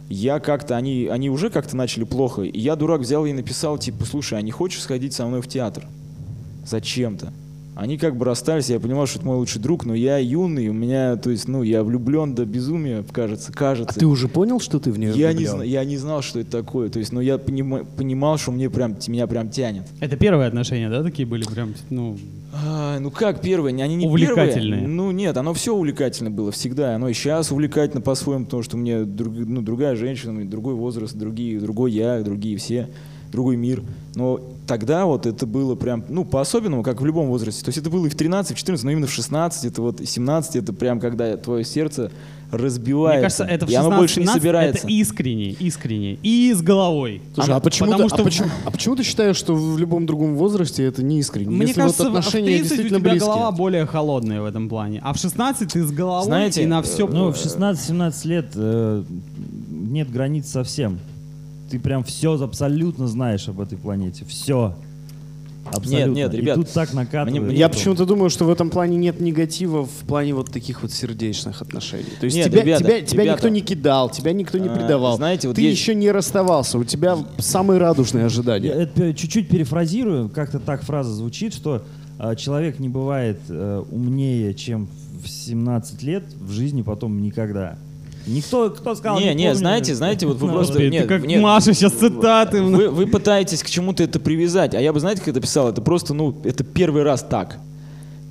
я 0.08 0.38
как-то, 0.38 0.76
они, 0.76 1.08
они 1.10 1.28
уже 1.28 1.50
как-то 1.50 1.76
начали 1.76 2.04
плохо, 2.04 2.42
и 2.42 2.58
я, 2.60 2.76
дурак, 2.76 3.00
взял 3.00 3.26
и 3.26 3.32
написал, 3.32 3.76
типа, 3.76 4.04
слушай, 4.04 4.38
а 4.38 4.42
не 4.42 4.52
хочешь 4.52 4.82
сходить 4.82 5.14
со 5.14 5.26
мной 5.26 5.42
в 5.42 5.48
театр? 5.48 5.84
Зачем-то. 6.64 7.32
Они 7.76 7.98
как 7.98 8.16
бы 8.16 8.24
расстались, 8.24 8.70
я 8.70 8.80
понимал, 8.80 9.06
что 9.06 9.18
это 9.18 9.28
мой 9.28 9.36
лучший 9.36 9.60
друг, 9.60 9.84
но 9.84 9.94
я 9.94 10.16
юный, 10.16 10.68
у 10.68 10.72
меня, 10.72 11.14
то 11.16 11.28
есть, 11.30 11.46
ну, 11.46 11.62
я 11.62 11.84
влюблен 11.84 12.34
до 12.34 12.46
безумия, 12.46 13.04
кажется, 13.12 13.52
А 13.54 13.56
кажется. 13.56 14.00
ты 14.00 14.06
уже 14.06 14.28
понял, 14.28 14.60
что 14.60 14.80
ты 14.80 14.90
в 14.90 14.98
нее 14.98 15.12
я, 15.14 15.34
не, 15.34 15.44
зна- 15.44 15.62
я 15.62 15.84
не 15.84 15.98
знал, 15.98 16.22
что 16.22 16.40
это 16.40 16.50
такое, 16.50 16.88
то 16.88 16.98
есть, 16.98 17.12
но 17.12 17.20
я 17.20 17.34
понима- 17.36 17.84
понимал, 17.84 18.38
что 18.38 18.50
мне 18.50 18.70
прям, 18.70 18.96
меня 19.08 19.26
прям 19.26 19.50
тянет. 19.50 19.84
Это 20.00 20.16
первые 20.16 20.48
отношения, 20.48 20.88
да, 20.88 21.02
такие 21.02 21.28
были 21.28 21.44
прям, 21.44 21.74
ну, 21.90 22.16
А, 22.54 22.98
ну 22.98 23.10
как 23.10 23.42
первые? 23.42 23.74
Они 23.84 23.94
не 23.96 24.06
Увлекательные. 24.06 24.80
первые. 24.80 24.88
Ну 24.88 25.10
нет, 25.10 25.36
оно 25.36 25.52
все 25.52 25.74
увлекательно 25.76 26.30
было 26.30 26.50
всегда. 26.52 26.94
Оно 26.94 27.10
и 27.10 27.12
сейчас 27.12 27.52
увлекательно 27.52 28.00
по-своему, 28.00 28.46
потому 28.46 28.62
что 28.62 28.78
мне 28.78 29.04
друг- 29.04 29.34
ну, 29.36 29.60
другая 29.60 29.94
женщина, 29.96 30.42
другой 30.48 30.72
возраст, 30.72 31.14
другие, 31.14 31.60
другой 31.60 31.92
я, 31.92 32.22
другие 32.22 32.56
все, 32.56 32.88
другой 33.30 33.56
мир. 33.58 33.82
Но 34.14 34.40
тогда 34.66 35.06
вот 35.06 35.26
это 35.26 35.46
было 35.46 35.74
прям, 35.74 36.04
ну, 36.08 36.24
по-особенному, 36.24 36.82
как 36.82 37.00
в 37.00 37.06
любом 37.06 37.28
возрасте. 37.28 37.64
То 37.64 37.68
есть 37.68 37.78
это 37.78 37.90
было 37.90 38.06
и 38.06 38.08
в 38.08 38.14
13, 38.14 38.54
в 38.54 38.58
14, 38.58 38.84
но 38.84 38.90
именно 38.90 39.06
в 39.06 39.12
16, 39.12 39.64
это 39.64 39.82
вот 39.82 40.00
17, 40.04 40.56
это 40.56 40.72
прям 40.72 41.00
когда 41.00 41.36
твое 41.36 41.64
сердце 41.64 42.10
разбивается. 42.50 43.18
мне 43.18 43.22
кажется, 43.22 43.44
это 43.44 43.66
в 43.66 43.70
и 43.70 43.74
оно 43.74 43.90
16 43.90 43.98
больше 43.98 44.20
не 44.20 44.26
17 44.26 44.42
собирается. 44.42 44.78
Это 44.86 44.92
искренне, 44.92 45.50
искренне. 45.50 46.18
И 46.22 46.52
с 46.54 46.62
головой. 46.62 47.22
Слушай, 47.34 47.48
Она- 47.48 47.56
а 47.56 47.60
почему, 47.60 47.90
потому 47.90 48.08
ты, 48.08 48.14
что 48.14 48.22
а, 48.22 48.24
почему, 48.24 48.48
а 48.64 48.70
почему 48.70 48.96
ты 48.96 49.02
считаешь, 49.02 49.36
что 49.36 49.54
в 49.54 49.78
любом 49.78 50.06
другом 50.06 50.36
возрасте 50.36 50.84
это 50.84 51.02
не 51.02 51.18
искренне? 51.18 51.50
Мне 51.50 51.66
Если 51.66 51.80
кажется, 51.80 52.04
вот 52.04 52.12
в 52.12 52.16
отношения 52.16 52.58
30 52.58 52.60
у 52.60 52.62
действительно 52.68 52.98
тебя 53.00 53.10
близкие. 53.10 53.32
голова 53.32 53.50
более 53.52 53.86
холодная 53.86 54.42
в 54.42 54.44
этом 54.44 54.68
плане. 54.68 55.00
А 55.02 55.12
в 55.12 55.18
16 55.18 55.72
ты 55.72 55.84
с 55.84 55.90
головой 55.90 56.24
Знаете, 56.24 56.62
и 56.62 56.66
на 56.66 56.82
все... 56.82 57.06
Ну, 57.06 57.32
в 57.32 57.36
16-17 57.36 58.28
лет 58.28 58.46
э, 58.54 59.04
нет 59.70 60.10
границ 60.10 60.48
совсем. 60.48 60.98
Ты 61.70 61.78
прям 61.78 62.04
все 62.04 62.40
абсолютно 62.40 63.06
знаешь 63.08 63.48
об 63.48 63.60
этой 63.60 63.76
планете. 63.78 64.24
Все. 64.24 64.74
Абсолютно. 65.68 66.12
нет, 66.14 66.32
И 66.32 66.36
ребят, 66.36 66.54
тут 66.54 66.68
так 66.70 66.94
накатывает. 66.94 67.42
мне- 67.42 67.56
Я 67.58 67.68
почему-то 67.68 68.06
думаю, 68.06 68.30
что 68.30 68.44
в 68.44 68.50
этом 68.50 68.70
плане 68.70 68.96
нет 68.96 69.20
негатива 69.20 69.84
в 69.84 69.90
плане 70.06 70.32
вот 70.32 70.52
таких 70.52 70.82
вот 70.82 70.92
сердечных 70.92 71.60
отношений. 71.60 72.04
То 72.20 72.26
есть 72.26 72.36
Нет, 72.36 72.46
тебя, 72.52 72.62
ребята, 72.62 72.84
тебя, 72.84 73.00
тебя 73.00 73.22
ребята. 73.24 73.36
никто 73.38 73.48
не 73.48 73.60
кидал, 73.62 74.08
тебя 74.10 74.32
никто 74.32 74.58
не 74.58 74.68
А, 74.68 74.72
предавал. 74.76 75.16
знаете, 75.16 75.48
вот 75.48 75.56
ты 75.56 75.62
есть- 75.62 75.76
еще 75.80 75.96
не 75.96 76.12
расставался, 76.12 76.78
у 76.78 76.84
тебя 76.84 77.18
самые 77.38 77.78
радужные 77.80 78.20
Я 78.20 78.26
ожидания. 78.26 78.68
это 78.68 79.12
чуть-чуть 79.12 79.48
перефразирую, 79.48 80.28
как-то 80.28 80.60
так 80.60 80.82
фраза 80.84 81.12
звучит, 81.12 81.52
что 81.52 81.82
э, 82.20 82.36
человек 82.36 82.78
не 82.78 82.88
бывает 82.88 83.40
э, 83.48 83.82
умнее, 83.90 84.54
чем 84.54 84.86
в 85.20 85.28
17 85.28 86.00
лет, 86.04 86.22
в 86.40 86.52
жизни 86.52 86.82
потом 86.82 87.20
никогда. 87.20 87.76
Никто, 88.26 88.70
кто 88.70 88.94
сказал, 88.94 89.18
Не, 89.20 89.34
не, 89.34 89.44
помню. 89.44 89.54
знаете, 89.54 89.94
знаете, 89.94 90.26
вот 90.26 90.38
вы 90.38 90.48
Ну, 90.48 90.52
просто... 90.54 90.82
Нет, 90.88 91.06
как 91.06 91.24
нет, 91.24 91.40
Маша 91.40 91.72
сейчас 91.74 91.92
цитаты. 91.92 92.60
Вы, 92.62 92.88
вы 92.88 93.06
пытаетесь 93.06 93.62
к 93.62 93.70
чему-то 93.70 94.02
это 94.02 94.18
привязать, 94.18 94.74
а 94.74 94.80
я 94.80 94.92
бы, 94.92 94.98
знаете, 95.00 95.20
как 95.20 95.28
это 95.28 95.40
писал? 95.40 95.68
Это 95.68 95.80
просто, 95.80 96.12
ну, 96.12 96.34
это 96.44 96.64
первый 96.64 97.02
раз 97.04 97.22
так. 97.28 97.58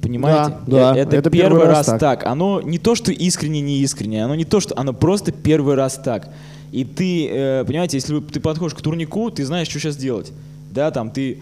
Понимаете? 0.02 0.58
Да, 0.68 0.94
да, 0.94 0.98
Э, 0.98 1.02
это, 1.02 1.16
это 1.16 1.30
первый, 1.30 1.58
первый 1.60 1.68
раз 1.68 1.78
раз 1.78 1.86
так. 1.88 2.00
так. 2.00 2.26
Оно 2.26 2.62
не 2.62 2.78
то, 2.78 2.94
что 2.96 3.12
искренне, 3.12 3.62
не 3.62 3.80
искренне, 3.80 4.24
оно 4.24 4.36
не 4.36 4.46
то, 4.46 4.60
что 4.60 4.78
оно 4.78 4.94
просто 4.94 5.32
первый 5.32 5.76
раз 5.76 5.96
так. 6.04 6.30
И 6.72 6.84
ты, 6.84 7.28
э, 7.32 7.64
понимаете, 7.66 7.98
если 7.98 8.20
ты 8.20 8.40
подходишь 8.40 8.76
к 8.76 8.82
турнику, 8.82 9.32
ты 9.32 9.46
знаешь, 9.46 9.68
что 9.70 9.80
сейчас 9.80 9.96
делать. 9.96 10.32
Да, 10.72 10.92
там 10.92 11.10
ты 11.10 11.40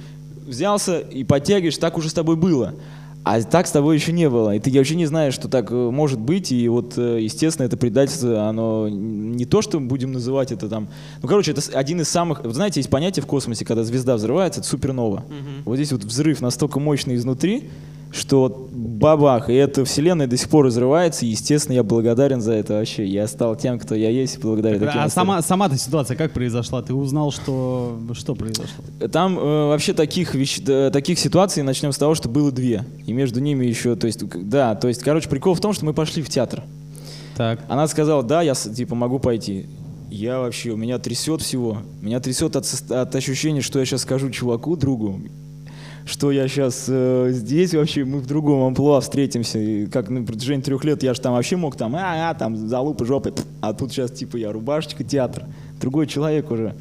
взялся 0.47 0.99
и 0.99 1.23
подтягиваешь, 1.23 1.77
так 1.77 1.97
уже 1.97 2.09
с 2.09 2.13
тобой 2.13 2.35
было. 2.35 2.75
А 3.23 3.41
так 3.41 3.67
с 3.67 3.71
тобой 3.71 3.95
еще 3.95 4.11
не 4.11 4.29
было. 4.29 4.55
И 4.55 4.59
ты 4.59 4.71
вообще 4.77 4.95
не 4.95 5.05
знаешь, 5.05 5.33
что 5.33 5.47
так 5.47 5.71
э, 5.71 5.75
может 5.75 6.19
быть. 6.19 6.51
И 6.51 6.67
вот, 6.67 6.97
э, 6.97 7.19
естественно, 7.21 7.65
это 7.65 7.77
предательство, 7.77 8.49
оно 8.49 8.89
не 8.89 9.45
то, 9.45 9.61
что 9.61 9.79
будем 9.79 10.11
называть 10.11 10.51
это 10.51 10.67
там... 10.67 10.89
Ну, 11.21 11.29
короче, 11.29 11.51
это 11.51 11.61
один 11.73 12.01
из 12.01 12.09
самых... 12.09 12.43
Вот 12.43 12.53
знаете, 12.53 12.79
есть 12.79 12.89
понятие 12.89 13.23
в 13.23 13.27
космосе, 13.27 13.63
когда 13.63 13.83
звезда 13.83 14.15
взрывается, 14.15 14.59
это 14.59 14.67
супернова. 14.67 15.23
Вот 15.65 15.75
здесь 15.75 15.91
вот 15.91 16.03
взрыв 16.03 16.41
настолько 16.41 16.79
мощный 16.79 17.15
изнутри, 17.15 17.69
что 18.13 18.69
бабах, 18.71 19.49
и 19.49 19.53
эта 19.53 19.83
вселенная 19.85 20.27
до 20.27 20.37
сих 20.37 20.47
пор 20.47 20.67
разрывается, 20.67 21.25
и, 21.25 21.29
естественно, 21.29 21.75
я 21.75 21.83
благодарен 21.83 22.41
за 22.41 22.53
это 22.53 22.73
вообще. 22.73 23.05
Я 23.05 23.27
стал 23.27 23.55
тем, 23.55 23.79
кто 23.79 23.95
я 23.95 24.09
есть, 24.09 24.39
благодаря 24.39 24.77
таким 24.79 25.01
А 25.01 25.09
сама, 25.09 25.41
сама-то 25.41 25.77
ситуация 25.77 26.15
как 26.15 26.31
произошла? 26.31 26.83
Ты 26.83 26.93
узнал, 26.93 27.31
что, 27.31 27.97
что 28.13 28.35
произошло? 28.35 28.83
Там 29.11 29.37
э, 29.37 29.67
вообще 29.67 29.93
таких, 29.93 30.35
вещ... 30.35 30.59
таких 30.91 31.17
ситуаций 31.17 31.63
начнем 31.63 31.91
с 31.91 31.97
того, 31.97 32.13
что 32.13 32.29
было 32.29 32.51
две. 32.51 32.85
И 33.07 33.13
между 33.13 33.39
ними 33.39 33.65
еще, 33.65 33.95
то 33.95 34.05
есть, 34.05 34.23
да, 34.47 34.75
то 34.75 34.87
есть, 34.87 35.01
короче, 35.01 35.27
прикол 35.27 35.55
в 35.55 35.61
том, 35.61 35.73
что 35.73 35.85
мы 35.85 35.93
пошли 35.93 36.21
в 36.21 36.29
театр. 36.29 36.61
Так. 37.35 37.61
Она 37.67 37.87
сказала, 37.87 38.21
да, 38.21 38.43
я 38.43 38.53
типа 38.53 38.93
могу 38.93 39.17
пойти. 39.17 39.65
Я 40.11 40.39
вообще, 40.39 40.69
у 40.69 40.77
меня 40.77 40.99
трясет 40.99 41.41
всего. 41.41 41.79
Меня 41.99 42.19
трясет 42.19 42.55
от, 42.55 42.71
от 42.91 43.15
ощущения, 43.15 43.61
что 43.61 43.79
я 43.79 43.85
сейчас 43.85 44.01
скажу 44.01 44.29
чуваку, 44.29 44.75
другу, 44.75 45.19
что 46.05 46.31
я 46.31 46.47
сейчас 46.47 46.85
здесь 47.33 47.73
вообще, 47.73 48.03
мы 48.03 48.19
в 48.19 48.27
другом 48.27 48.63
амплуа 48.63 48.99
встретимся. 48.99 49.59
И 49.59 49.85
как 49.85 50.09
на 50.09 50.23
протяжении 50.23 50.61
трех 50.61 50.83
лет 50.83 51.03
я 51.03 51.13
же 51.13 51.21
там 51.21 51.33
вообще 51.33 51.55
мог 51.55 51.75
там, 51.75 51.95
а, 51.95 52.29
а 52.29 52.33
там 52.33 52.55
залупы, 52.55 53.05
жопы. 53.05 53.33
А 53.61 53.73
тут 53.73 53.91
сейчас 53.91 54.11
типа 54.11 54.37
я 54.37 54.51
рубашечка, 54.51 55.03
театр. 55.03 55.45
Другой 55.79 56.07
человек 56.07 56.51
уже. 56.51 56.75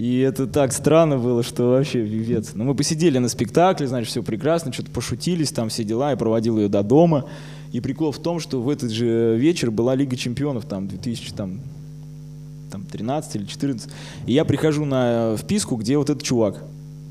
И 0.00 0.20
это 0.20 0.46
так 0.46 0.72
странно 0.72 1.18
было, 1.18 1.42
что 1.42 1.72
вообще 1.72 2.02
пипец. 2.06 2.52
Но 2.54 2.64
мы 2.64 2.74
посидели 2.74 3.18
на 3.18 3.28
спектакле, 3.28 3.86
значит, 3.86 4.08
все 4.08 4.22
прекрасно, 4.22 4.72
что-то 4.72 4.90
пошутились, 4.90 5.52
там 5.52 5.68
все 5.68 5.84
дела, 5.84 6.12
я 6.12 6.16
проводил 6.16 6.56
ее 6.56 6.68
до 6.68 6.82
дома. 6.82 7.26
И 7.72 7.80
прикол 7.80 8.10
в 8.10 8.18
том, 8.18 8.40
что 8.40 8.62
в 8.62 8.70
этот 8.70 8.90
же 8.90 9.36
вечер 9.36 9.70
была 9.70 9.94
Лига 9.94 10.16
чемпионов, 10.16 10.64
там, 10.64 10.88
2000, 10.88 11.34
там, 11.34 11.60
там 12.70 12.86
13 12.86 13.36
или 13.36 13.44
14. 13.44 13.90
И 14.24 14.32
я 14.32 14.46
прихожу 14.46 14.86
на 14.86 15.36
вписку, 15.36 15.76
где 15.76 15.98
вот 15.98 16.08
этот 16.08 16.22
чувак. 16.22 16.64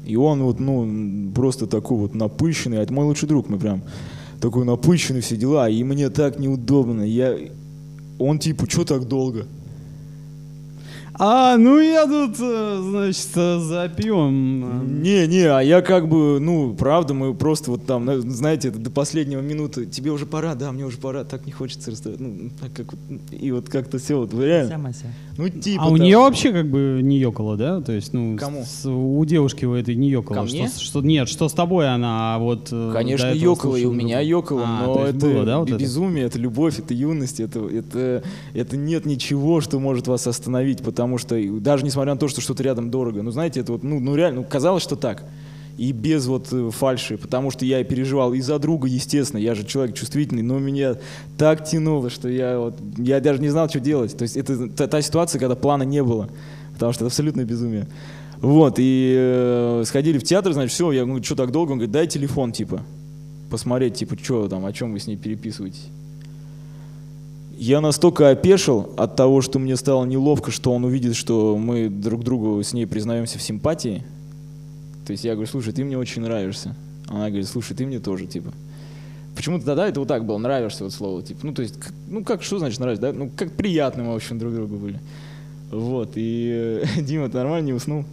И 0.06 0.16
он 0.16 0.44
вот, 0.44 0.60
ну, 0.60 1.32
просто 1.34 1.68
такой 1.68 1.98
вот 1.98 2.16
напыщенный, 2.16 2.80
а 2.80 2.84
это 2.84 2.94
мой 2.94 3.06
лучший 3.06 3.28
друг, 3.28 3.50
мы 3.50 3.58
прям 3.58 3.84
такой 4.42 4.66
напыщенный, 4.66 5.22
все 5.22 5.36
дела, 5.36 5.70
и 5.70 5.84
мне 5.84 6.10
так 6.10 6.40
неудобно. 6.40 7.02
Я... 7.02 7.38
Он 8.18 8.40
типа, 8.40 8.70
что 8.70 8.86
так 8.86 9.08
долго? 9.08 9.46
А, 11.22 11.58
ну 11.58 11.80
я 11.82 12.06
тут, 12.06 12.38
э, 12.40 12.80
значит, 12.82 13.28
э, 13.36 13.60
за 13.60 13.90
пивом. 13.90 15.02
Не, 15.02 15.28
не, 15.28 15.42
а 15.50 15.60
я 15.60 15.82
как 15.82 16.08
бы, 16.08 16.40
ну, 16.40 16.74
правда, 16.76 17.14
мы 17.14 17.34
просто 17.34 17.72
вот 17.72 17.86
там, 17.86 18.06
на- 18.06 18.22
знаете, 18.22 18.70
это 18.70 18.80
до 18.80 18.90
последнего 18.90 19.42
минуты, 19.42 19.86
тебе 19.86 20.12
уже 20.12 20.26
пора, 20.26 20.56
да, 20.56 20.72
мне 20.72 20.86
уже 20.86 20.98
пора, 20.98 21.26
так 21.26 21.46
не 21.46 21.52
хочется 21.52 21.92
расставать, 21.92 22.22
ну, 22.22 22.50
так 22.62 22.72
как 22.72 22.96
и 23.32 23.52
вот 23.52 23.68
как-то 23.68 23.98
все, 23.98 24.16
вот, 24.18 24.34
реально, 24.34 24.94
ну, 25.38 25.50
типа 25.50 25.84
А 25.84 25.90
у 25.90 25.98
нее 25.98 26.18
вообще 26.20 26.54
как 26.54 26.70
бы 26.70 27.02
не 27.04 27.18
ёкало, 27.18 27.58
да? 27.58 27.82
То 27.82 27.92
есть, 27.92 28.14
ну, 28.14 28.38
Кому? 28.38 28.64
с- 28.64 28.86
у 28.90 29.26
девушки 29.26 29.66
у 29.66 29.74
этой 29.74 29.96
не 29.96 30.10
ёкало. 30.10 30.36
Ко 30.44 30.48
Что, 30.48 30.56
мне? 30.58 30.70
что, 30.70 31.02
нет, 31.02 31.28
что 31.28 31.50
с 31.50 31.54
тобой 31.54 31.94
она, 31.94 32.36
а 32.36 32.40
вот... 32.40 32.70
э, 32.72 32.92
Конечно, 32.94 33.28
ёкало, 33.34 33.76
и 33.76 33.84
у 33.84 33.92
меня 33.92 34.22
ёкало, 34.22 34.64
А, 34.66 34.86
но 34.86 35.04
это 35.06 35.18
было, 35.18 35.44
да, 35.46 35.60
вот 35.60 35.68
это? 35.70 35.78
безумие, 35.80 36.26
это 36.28 36.40
любовь, 36.40 36.80
это 36.80 36.94
юность, 36.94 37.42
это, 37.42 37.60
это, 37.68 38.24
это 38.54 38.78
нет 38.78 39.06
ничего, 39.06 39.60
что 39.60 39.80
может 39.80 40.08
вас 40.08 40.26
остановить, 40.26 40.82
потому 40.82 41.09
что 41.18 41.36
и 41.36 41.50
даже 41.60 41.84
несмотря 41.84 42.14
на 42.14 42.20
то, 42.20 42.28
что 42.28 42.42
что-то 42.42 42.64
рядом 42.64 42.92
дорого, 42.92 43.22
ну 43.22 43.32
знаете, 43.32 43.62
это 43.62 43.74
вот, 43.74 43.84
ну, 43.84 44.00
ну 44.00 44.16
реально, 44.16 44.42
ну, 44.42 44.48
казалось, 44.48 44.84
что 44.84 44.96
так. 44.96 45.24
И 45.78 45.94
без 45.94 46.28
вот 46.28 46.50
э, 46.52 46.72
фальши, 46.72 47.18
потому 47.18 47.52
что 47.52 47.64
я 47.64 47.82
переживал 47.86 48.34
и 48.34 48.42
за 48.42 48.60
друга, 48.60 48.88
естественно, 48.88 49.40
я 49.40 49.56
же 49.56 49.66
человек 49.66 49.96
чувствительный, 49.96 50.42
но 50.42 50.60
меня 50.60 50.98
так 51.38 51.64
тянуло, 51.64 52.10
что 52.10 52.28
я 52.28 52.60
вот, 52.60 52.76
я 52.98 53.22
даже 53.22 53.42
не 53.42 53.48
знал, 53.48 53.70
что 53.70 53.80
делать. 53.80 54.16
То 54.18 54.24
есть 54.24 54.36
это 54.36 54.68
та, 54.68 54.88
та 54.88 55.02
ситуация, 55.02 55.40
когда 55.40 55.56
плана 55.56 55.84
не 55.84 56.04
было, 56.04 56.30
потому 56.74 56.92
что 56.92 57.06
это 57.06 57.12
абсолютное 57.12 57.46
безумие. 57.46 57.88
Вот, 58.42 58.76
и 58.78 59.16
э, 59.18 59.84
сходили 59.86 60.18
в 60.18 60.24
театр, 60.24 60.54
значит, 60.54 60.74
все, 60.74 60.92
я 60.92 61.06
говорю, 61.06 61.24
что 61.24 61.36
так 61.36 61.52
долго? 61.52 61.72
Он 61.72 61.78
говорит, 61.78 61.92
дай 61.92 62.08
телефон, 62.08 62.52
типа, 62.52 62.82
посмотреть, 63.50 63.96
типа, 63.96 64.18
что 64.22 64.48
там, 64.48 64.66
о 64.66 64.74
чем 64.74 64.94
вы 64.94 65.00
с 65.00 65.08
ней 65.08 65.18
переписываетесь. 65.18 65.88
Я 67.62 67.82
настолько 67.82 68.30
опешил 68.30 68.90
от 68.96 69.18
того, 69.18 69.42
что 69.42 69.60
мне 69.60 69.76
стало 69.76 70.06
неловко, 70.06 70.50
что 70.50 70.72
он 70.72 70.86
увидит, 70.86 71.18
что 71.18 71.58
мы 71.58 71.90
друг 71.90 72.24
другу 72.24 72.64
с 72.64 72.72
ней 72.72 72.86
признаемся 72.86 73.38
в 73.38 73.42
симпатии. 73.42 74.06
То 75.06 75.12
есть 75.12 75.26
я 75.26 75.34
говорю, 75.34 75.52
слушай, 75.52 75.74
ты 75.74 75.84
мне 75.84 75.98
очень 75.98 76.22
нравишься. 76.22 76.74
Она 77.10 77.28
говорит, 77.28 77.50
слушай, 77.50 77.76
ты 77.76 77.86
мне 77.86 78.00
тоже, 78.00 78.28
типа. 78.28 78.54
Почему-то 79.36 79.66
тогда 79.66 79.90
это 79.90 80.00
вот 80.00 80.08
так 80.08 80.26
было, 80.26 80.38
нравишься 80.38 80.86
вот 80.86 80.94
слово, 80.94 81.22
типа, 81.22 81.42
ну, 81.44 81.54
то 81.54 81.62
есть, 81.62 81.76
ну, 82.08 82.24
как, 82.24 82.44
что 82.44 82.60
значит 82.60 82.80
нравишься, 82.80 83.02
да? 83.02 83.12
Ну, 83.12 83.30
как 83.36 83.52
приятно 83.52 84.04
мы, 84.04 84.14
в 84.14 84.16
общем, 84.16 84.40
друг 84.40 84.54
другу 84.54 84.78
были. 84.78 85.02
Вот, 85.70 86.14
и 86.16 86.82
Дима, 86.98 87.28
ты 87.28 87.36
нормально 87.36 87.66
не 87.66 87.74
уснул? 87.74 88.06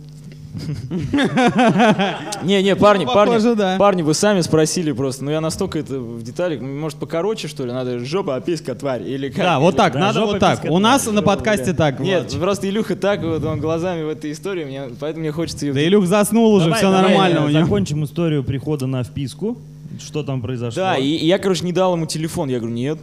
Не, 2.42 2.62
не, 2.62 2.76
парни, 2.76 3.04
Ну, 3.04 3.12
парни, 3.12 3.78
парни, 3.78 4.02
вы 4.02 4.14
сами 4.14 4.40
спросили 4.40 4.92
просто, 4.92 5.24
ну 5.24 5.30
я 5.30 5.40
настолько 5.40 5.78
это 5.78 5.98
в 5.98 6.22
деталях, 6.22 6.60
может 6.60 6.98
покороче 6.98 7.48
что 7.48 7.64
ли, 7.64 7.72
надо 7.72 7.98
жопа, 8.00 8.36
а 8.36 8.40
писька 8.40 8.74
тварь, 8.74 9.02
или 9.02 9.28
как? 9.28 9.44
Да, 9.44 9.58
вот 9.58 9.76
так, 9.76 9.94
надо 9.94 10.24
вот 10.24 10.38
так. 10.38 10.64
У 10.68 10.78
нас 10.78 11.06
на 11.06 11.22
подкасте 11.22 11.72
так. 11.72 12.00
Нет, 12.00 12.34
просто 12.40 12.68
Илюха 12.68 12.96
так 12.96 13.22
вот, 13.22 13.44
он 13.44 13.60
глазами 13.60 14.02
в 14.02 14.08
этой 14.08 14.32
истории, 14.32 14.64
мне, 14.64 14.82
поэтому 14.98 15.22
мне 15.22 15.32
хочется 15.32 15.66
ее... 15.66 15.72
Да 15.72 15.84
Илюх 15.84 16.06
заснул 16.06 16.54
уже, 16.54 16.72
все 16.72 16.90
нормально 16.90 17.38
э, 17.40 17.44
у 17.44 17.48
него. 17.48 17.60
Закончим 17.60 18.04
историю 18.04 18.42
прихода 18.44 18.86
на 18.86 19.02
вписку. 19.02 19.58
Что 20.00 20.22
там 20.22 20.42
произошло? 20.42 20.82
Да, 20.82 20.96
и 20.96 21.06
я, 21.06 21.38
короче, 21.38 21.64
не 21.64 21.72
дал 21.72 21.94
ему 21.94 22.06
телефон, 22.06 22.48
я 22.48 22.58
говорю, 22.58 22.74
нет. 22.74 22.98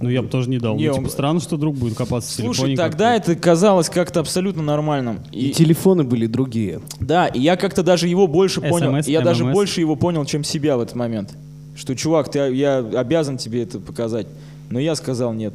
Ну, 0.00 0.08
я 0.08 0.22
бы 0.22 0.28
тоже 0.28 0.48
не 0.48 0.58
дал. 0.58 0.76
Не, 0.76 0.86
Ну, 0.88 0.92
он- 0.94 0.98
типа, 1.00 1.10
странно, 1.10 1.40
что 1.40 1.56
друг 1.56 1.76
будет 1.76 1.96
копаться 1.96 2.30
в 2.30 2.34
Слушай, 2.34 2.68
телефоне. 2.68 2.76
тогда 2.76 3.14
как-то. 3.14 3.32
это 3.32 3.40
казалось 3.40 3.88
как-то 3.90 4.20
абсолютно 4.20 4.62
нормальным. 4.62 5.20
И 5.30 5.48
И, 5.50 5.52
телефоны 5.52 6.04
были 6.04 6.26
другие. 6.26 6.80
да, 7.00 7.26
и 7.26 7.40
я 7.40 7.56
как-то 7.56 7.82
даже 7.82 8.08
его 8.08 8.26
больше 8.26 8.60
понял. 8.62 8.90
SMS, 8.94 9.10
я 9.10 9.20
даже 9.20 9.44
больше 9.44 9.80
его 9.80 9.96
понял, 9.96 10.24
чем 10.24 10.42
себя 10.44 10.76
в 10.76 10.80
этот 10.80 10.94
момент. 10.96 11.34
Что, 11.76 11.94
чувак, 11.94 12.30
ты, 12.30 12.38
я 12.54 12.78
обязан 12.78 13.36
тебе 13.38 13.62
это 13.62 13.78
показать. 13.78 14.26
Но 14.70 14.78
я 14.78 14.94
сказал 14.94 15.32
нет. 15.32 15.52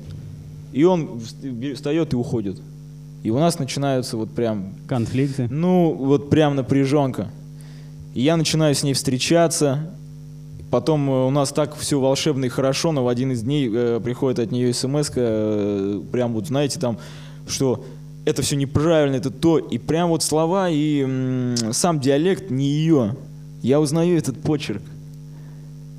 И 0.73 0.83
он 0.83 1.19
вст- 1.19 1.73
встает 1.75 2.13
и 2.13 2.15
уходит. 2.15 2.59
И 3.23 3.29
у 3.31 3.39
нас 3.39 3.57
начинаются 3.59 4.17
вот 4.17 4.29
прям 4.29 4.73
Конфликты. 4.87 5.47
Ну, 5.49 5.91
вот 5.93 6.29
прям 6.29 6.55
напряженка. 6.55 7.29
И 8.13 8.21
я 8.21 8.37
начинаю 8.37 8.75
с 8.75 8.83
ней 8.83 8.93
встречаться. 8.93 9.89
Потом 10.71 11.09
э, 11.09 11.27
у 11.27 11.29
нас 11.29 11.51
так 11.51 11.75
все 11.75 11.99
волшебно 11.99 12.45
и 12.45 12.49
хорошо, 12.49 12.91
но 12.91 13.03
в 13.03 13.07
один 13.07 13.31
из 13.31 13.43
дней 13.43 13.69
э, 13.73 13.99
приходит 14.03 14.39
от 14.39 14.51
нее 14.51 14.73
смс 14.73 15.11
э, 15.15 16.01
прям 16.11 16.33
вот, 16.33 16.47
знаете, 16.47 16.79
там, 16.79 16.97
что 17.47 17.83
это 18.25 18.41
все 18.41 18.55
неправильно, 18.55 19.15
это 19.15 19.31
то. 19.31 19.59
И 19.59 19.77
прям 19.77 20.09
вот 20.09 20.23
слова 20.23 20.69
и 20.69 21.01
м, 21.01 21.55
сам 21.71 21.99
диалект 21.99 22.49
не 22.49 22.65
ее. 22.65 23.15
Я 23.61 23.79
узнаю 23.79 24.17
этот 24.17 24.41
почерк. 24.41 24.81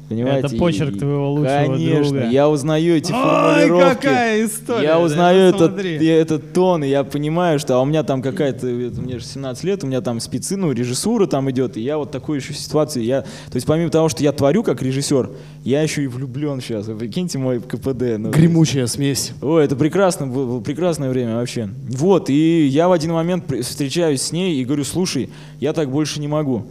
Понимаете? 0.08 0.46
Это 0.46 0.56
почерк 0.56 0.94
И- 0.94 0.98
твоего 1.00 1.32
лучшего 1.32 1.64
Конечно, 1.66 2.04
друга. 2.20 2.28
я 2.30 2.48
узнаю 2.48 2.96
эти 2.96 3.10
Ой, 3.10 3.18
формулировки. 3.20 3.94
какая 3.96 4.44
история! 4.46 4.82
Я 4.84 4.94
да, 4.94 5.00
узнаю 5.00 5.40
этот, 5.48 5.60
посмотри. 5.60 6.04
я- 6.06 6.16
этот 6.20 6.52
тон, 6.52 6.84
и 6.84 6.88
я 6.88 7.02
понимаю, 7.02 7.58
что 7.58 7.74
а 7.76 7.80
у 7.80 7.84
меня 7.84 8.04
там 8.04 8.22
какая-то, 8.22 8.66
мне 8.66 9.18
же 9.18 9.24
17 9.24 9.64
лет, 9.64 9.82
у 9.82 9.88
меня 9.88 10.00
там 10.00 10.20
спецы, 10.20 10.56
ну, 10.56 10.70
режиссура 10.70 11.26
там 11.26 11.50
идет, 11.50 11.76
и 11.76 11.80
я 11.80 11.98
вот 11.98 12.12
такой 12.12 12.38
еще 12.38 12.54
ситуации, 12.54 13.02
я, 13.02 13.22
то 13.22 13.54
есть 13.54 13.66
помимо 13.66 13.90
того, 13.90 14.08
что 14.08 14.22
я 14.22 14.30
творю 14.30 14.62
как 14.62 14.80
режиссер, 14.80 15.30
я 15.64 15.82
еще 15.82 16.04
и 16.04 16.06
влюблен 16.06 16.60
сейчас, 16.60 16.86
вы 16.86 16.94
прикиньте 16.94 17.38
мой 17.38 17.58
КПД. 17.60 18.16
ну, 18.18 18.30
Гремучая 18.30 18.86
смесь. 18.86 19.32
Ой, 19.42 19.64
это 19.64 19.74
прекрасно, 19.74 20.28
было, 20.28 20.60
прекрасное 20.60 21.10
время 21.10 21.34
вообще. 21.36 21.68
Вот, 21.90 22.30
и 22.30 22.66
я 22.66 22.86
в 22.88 22.92
один 22.92 23.12
момент 23.12 23.44
встречаюсь 23.62 24.22
с 24.22 24.30
ней 24.30 24.60
и 24.60 24.64
говорю, 24.64 24.84
слушай, 24.84 25.30
я 25.58 25.72
так 25.72 25.90
больше 25.90 26.20
не 26.20 26.28
могу. 26.28 26.66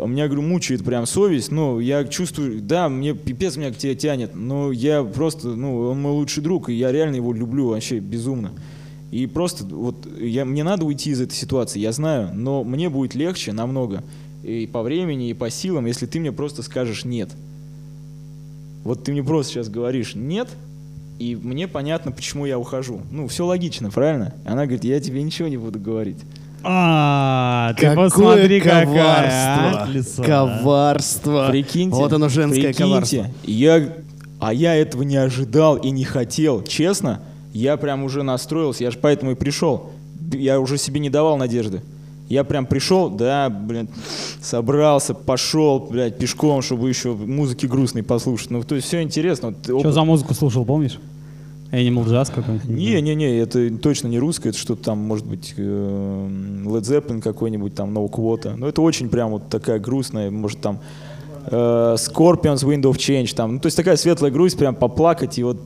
У 0.00 0.06
меня, 0.06 0.26
говорю, 0.26 0.42
мучает 0.42 0.84
прям 0.84 1.06
совесть, 1.06 1.50
ну, 1.50 1.80
я 1.80 2.04
чувствую, 2.04 2.60
да, 2.60 2.88
мне 2.88 3.14
пипец 3.14 3.56
меня 3.56 3.72
к 3.72 3.76
тебе 3.76 3.94
тянет, 3.94 4.34
но 4.34 4.72
я 4.72 5.02
просто, 5.02 5.48
ну, 5.48 5.88
он 5.88 6.00
мой 6.00 6.12
лучший 6.12 6.42
друг, 6.42 6.70
и 6.70 6.74
я 6.74 6.92
реально 6.92 7.16
его 7.16 7.32
люблю 7.32 7.68
вообще 7.68 7.98
безумно. 7.98 8.52
И 9.10 9.26
просто 9.26 9.64
вот 9.64 10.06
я, 10.20 10.44
мне 10.44 10.64
надо 10.64 10.84
уйти 10.84 11.10
из 11.10 11.20
этой 11.20 11.34
ситуации, 11.34 11.80
я 11.80 11.92
знаю, 11.92 12.30
но 12.34 12.64
мне 12.64 12.88
будет 12.88 13.14
легче 13.14 13.52
намного 13.52 14.02
и 14.42 14.66
по 14.66 14.82
времени, 14.82 15.30
и 15.30 15.34
по 15.34 15.50
силам, 15.50 15.86
если 15.86 16.06
ты 16.06 16.20
мне 16.20 16.32
просто 16.32 16.62
скажешь 16.62 17.04
«нет». 17.04 17.30
Вот 18.84 19.04
ты 19.04 19.12
мне 19.12 19.22
просто 19.22 19.52
сейчас 19.52 19.68
говоришь 19.68 20.14
«нет», 20.14 20.48
и 21.18 21.34
мне 21.34 21.66
понятно, 21.66 22.12
почему 22.12 22.46
я 22.46 22.58
ухожу. 22.58 23.00
Ну, 23.10 23.26
все 23.26 23.44
логично, 23.44 23.90
правильно? 23.90 24.34
Она 24.44 24.64
говорит, 24.64 24.84
я 24.84 25.00
тебе 25.00 25.22
ничего 25.22 25.48
не 25.48 25.56
буду 25.56 25.80
говорить. 25.80 26.18
А, 26.62 27.72
ты 27.76 27.86
Какое 27.86 28.10
посмотри, 28.10 28.60
какая. 28.60 28.84
коварство. 28.84 29.82
а. 29.82 29.86
Лица, 29.90 30.22
Коварство. 30.22 31.48
Прикиньте. 31.50 31.96
Вот 31.96 32.12
оно 32.12 32.28
женское 32.28 32.60
прикиньте, 32.72 32.82
коварство. 32.84 33.26
Я, 33.44 33.88
а 34.40 34.52
я 34.52 34.74
этого 34.74 35.02
не 35.02 35.16
ожидал 35.16 35.76
и 35.76 35.90
не 35.90 36.04
хотел. 36.04 36.62
Честно, 36.62 37.20
я 37.52 37.76
прям 37.76 38.02
уже 38.04 38.22
настроился, 38.22 38.84
я 38.84 38.90
же 38.90 38.98
поэтому 38.98 39.32
и 39.32 39.34
пришел. 39.34 39.90
Я 40.32 40.60
уже 40.60 40.78
себе 40.78 41.00
не 41.00 41.10
давал 41.10 41.36
надежды. 41.36 41.82
Я 42.28 42.44
прям 42.44 42.66
пришел, 42.66 43.08
да, 43.08 43.48
блин, 43.48 43.88
собрался, 44.42 45.14
пошел, 45.14 45.80
блядь, 45.90 46.18
пешком, 46.18 46.60
чтобы 46.60 46.90
еще 46.90 47.14
музыки 47.14 47.64
грустной 47.64 48.02
послушать. 48.02 48.50
Ну, 48.50 48.62
то 48.62 48.74
есть 48.74 48.86
все 48.86 49.00
интересно. 49.00 49.54
Вот 49.68 49.80
Что 49.80 49.92
за 49.92 50.04
музыку 50.04 50.34
слушал, 50.34 50.66
помнишь? 50.66 50.98
Animal 51.70 52.06
Jazz 52.06 52.32
какой-нибудь? 52.34 52.68
Не, 52.68 53.00
не, 53.02 53.14
не, 53.14 53.38
это 53.38 53.76
точно 53.78 54.08
не 54.08 54.18
русское, 54.18 54.50
это 54.50 54.58
что-то 54.58 54.84
там, 54.84 54.98
может 54.98 55.26
быть, 55.26 55.54
э, 55.56 56.62
Led 56.64 56.82
Zeppelin 56.82 57.20
какой-нибудь, 57.20 57.74
там, 57.74 57.96
No 57.96 58.10
Quota. 58.10 58.54
Но 58.56 58.68
это 58.68 58.80
очень 58.80 59.08
прям 59.10 59.32
вот 59.32 59.48
такая 59.50 59.78
грустная, 59.78 60.30
может, 60.30 60.60
там, 60.60 60.80
э, 61.46 61.96
Scorpions, 61.98 62.64
Wind 62.64 62.82
of 62.82 62.96
Change, 62.96 63.34
там. 63.34 63.54
Ну, 63.54 63.60
то 63.60 63.66
есть 63.66 63.76
такая 63.76 63.96
светлая 63.96 64.30
грусть, 64.30 64.56
прям 64.56 64.74
поплакать 64.74 65.38
и 65.38 65.42
вот 65.42 65.60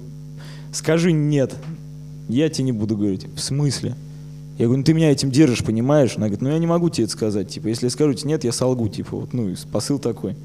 скажи 0.73 1.13
нет. 1.13 1.55
Я 2.29 2.49
тебе 2.49 2.65
не 2.65 2.73
буду 2.73 2.97
говорить. 2.97 3.27
В 3.35 3.41
смысле? 3.41 3.95
Я 4.59 4.67
говорю, 4.67 4.79
ну 4.79 4.85
ты 4.85 4.95
меня 4.95 5.11
этим 5.11 5.31
держишь, 5.31 5.65
понимаешь? 5.65 6.15
Она 6.17 6.27
говорит, 6.27 6.43
ну 6.43 6.51
я 6.51 6.59
не 6.59 6.67
могу 6.67 6.89
тебе 6.91 7.05
это 7.05 7.13
сказать. 7.13 7.49
Типа, 7.49 7.69
если 7.69 7.87
я 7.87 7.91
скажу 7.91 8.15
тебе 8.15 8.31
нет, 8.31 8.45
я 8.45 8.53
солгу, 8.53 8.89
типа, 8.89 9.17
вот, 9.17 9.33
ну, 9.33 9.55
посыл 9.71 9.99
такой. 9.99 10.37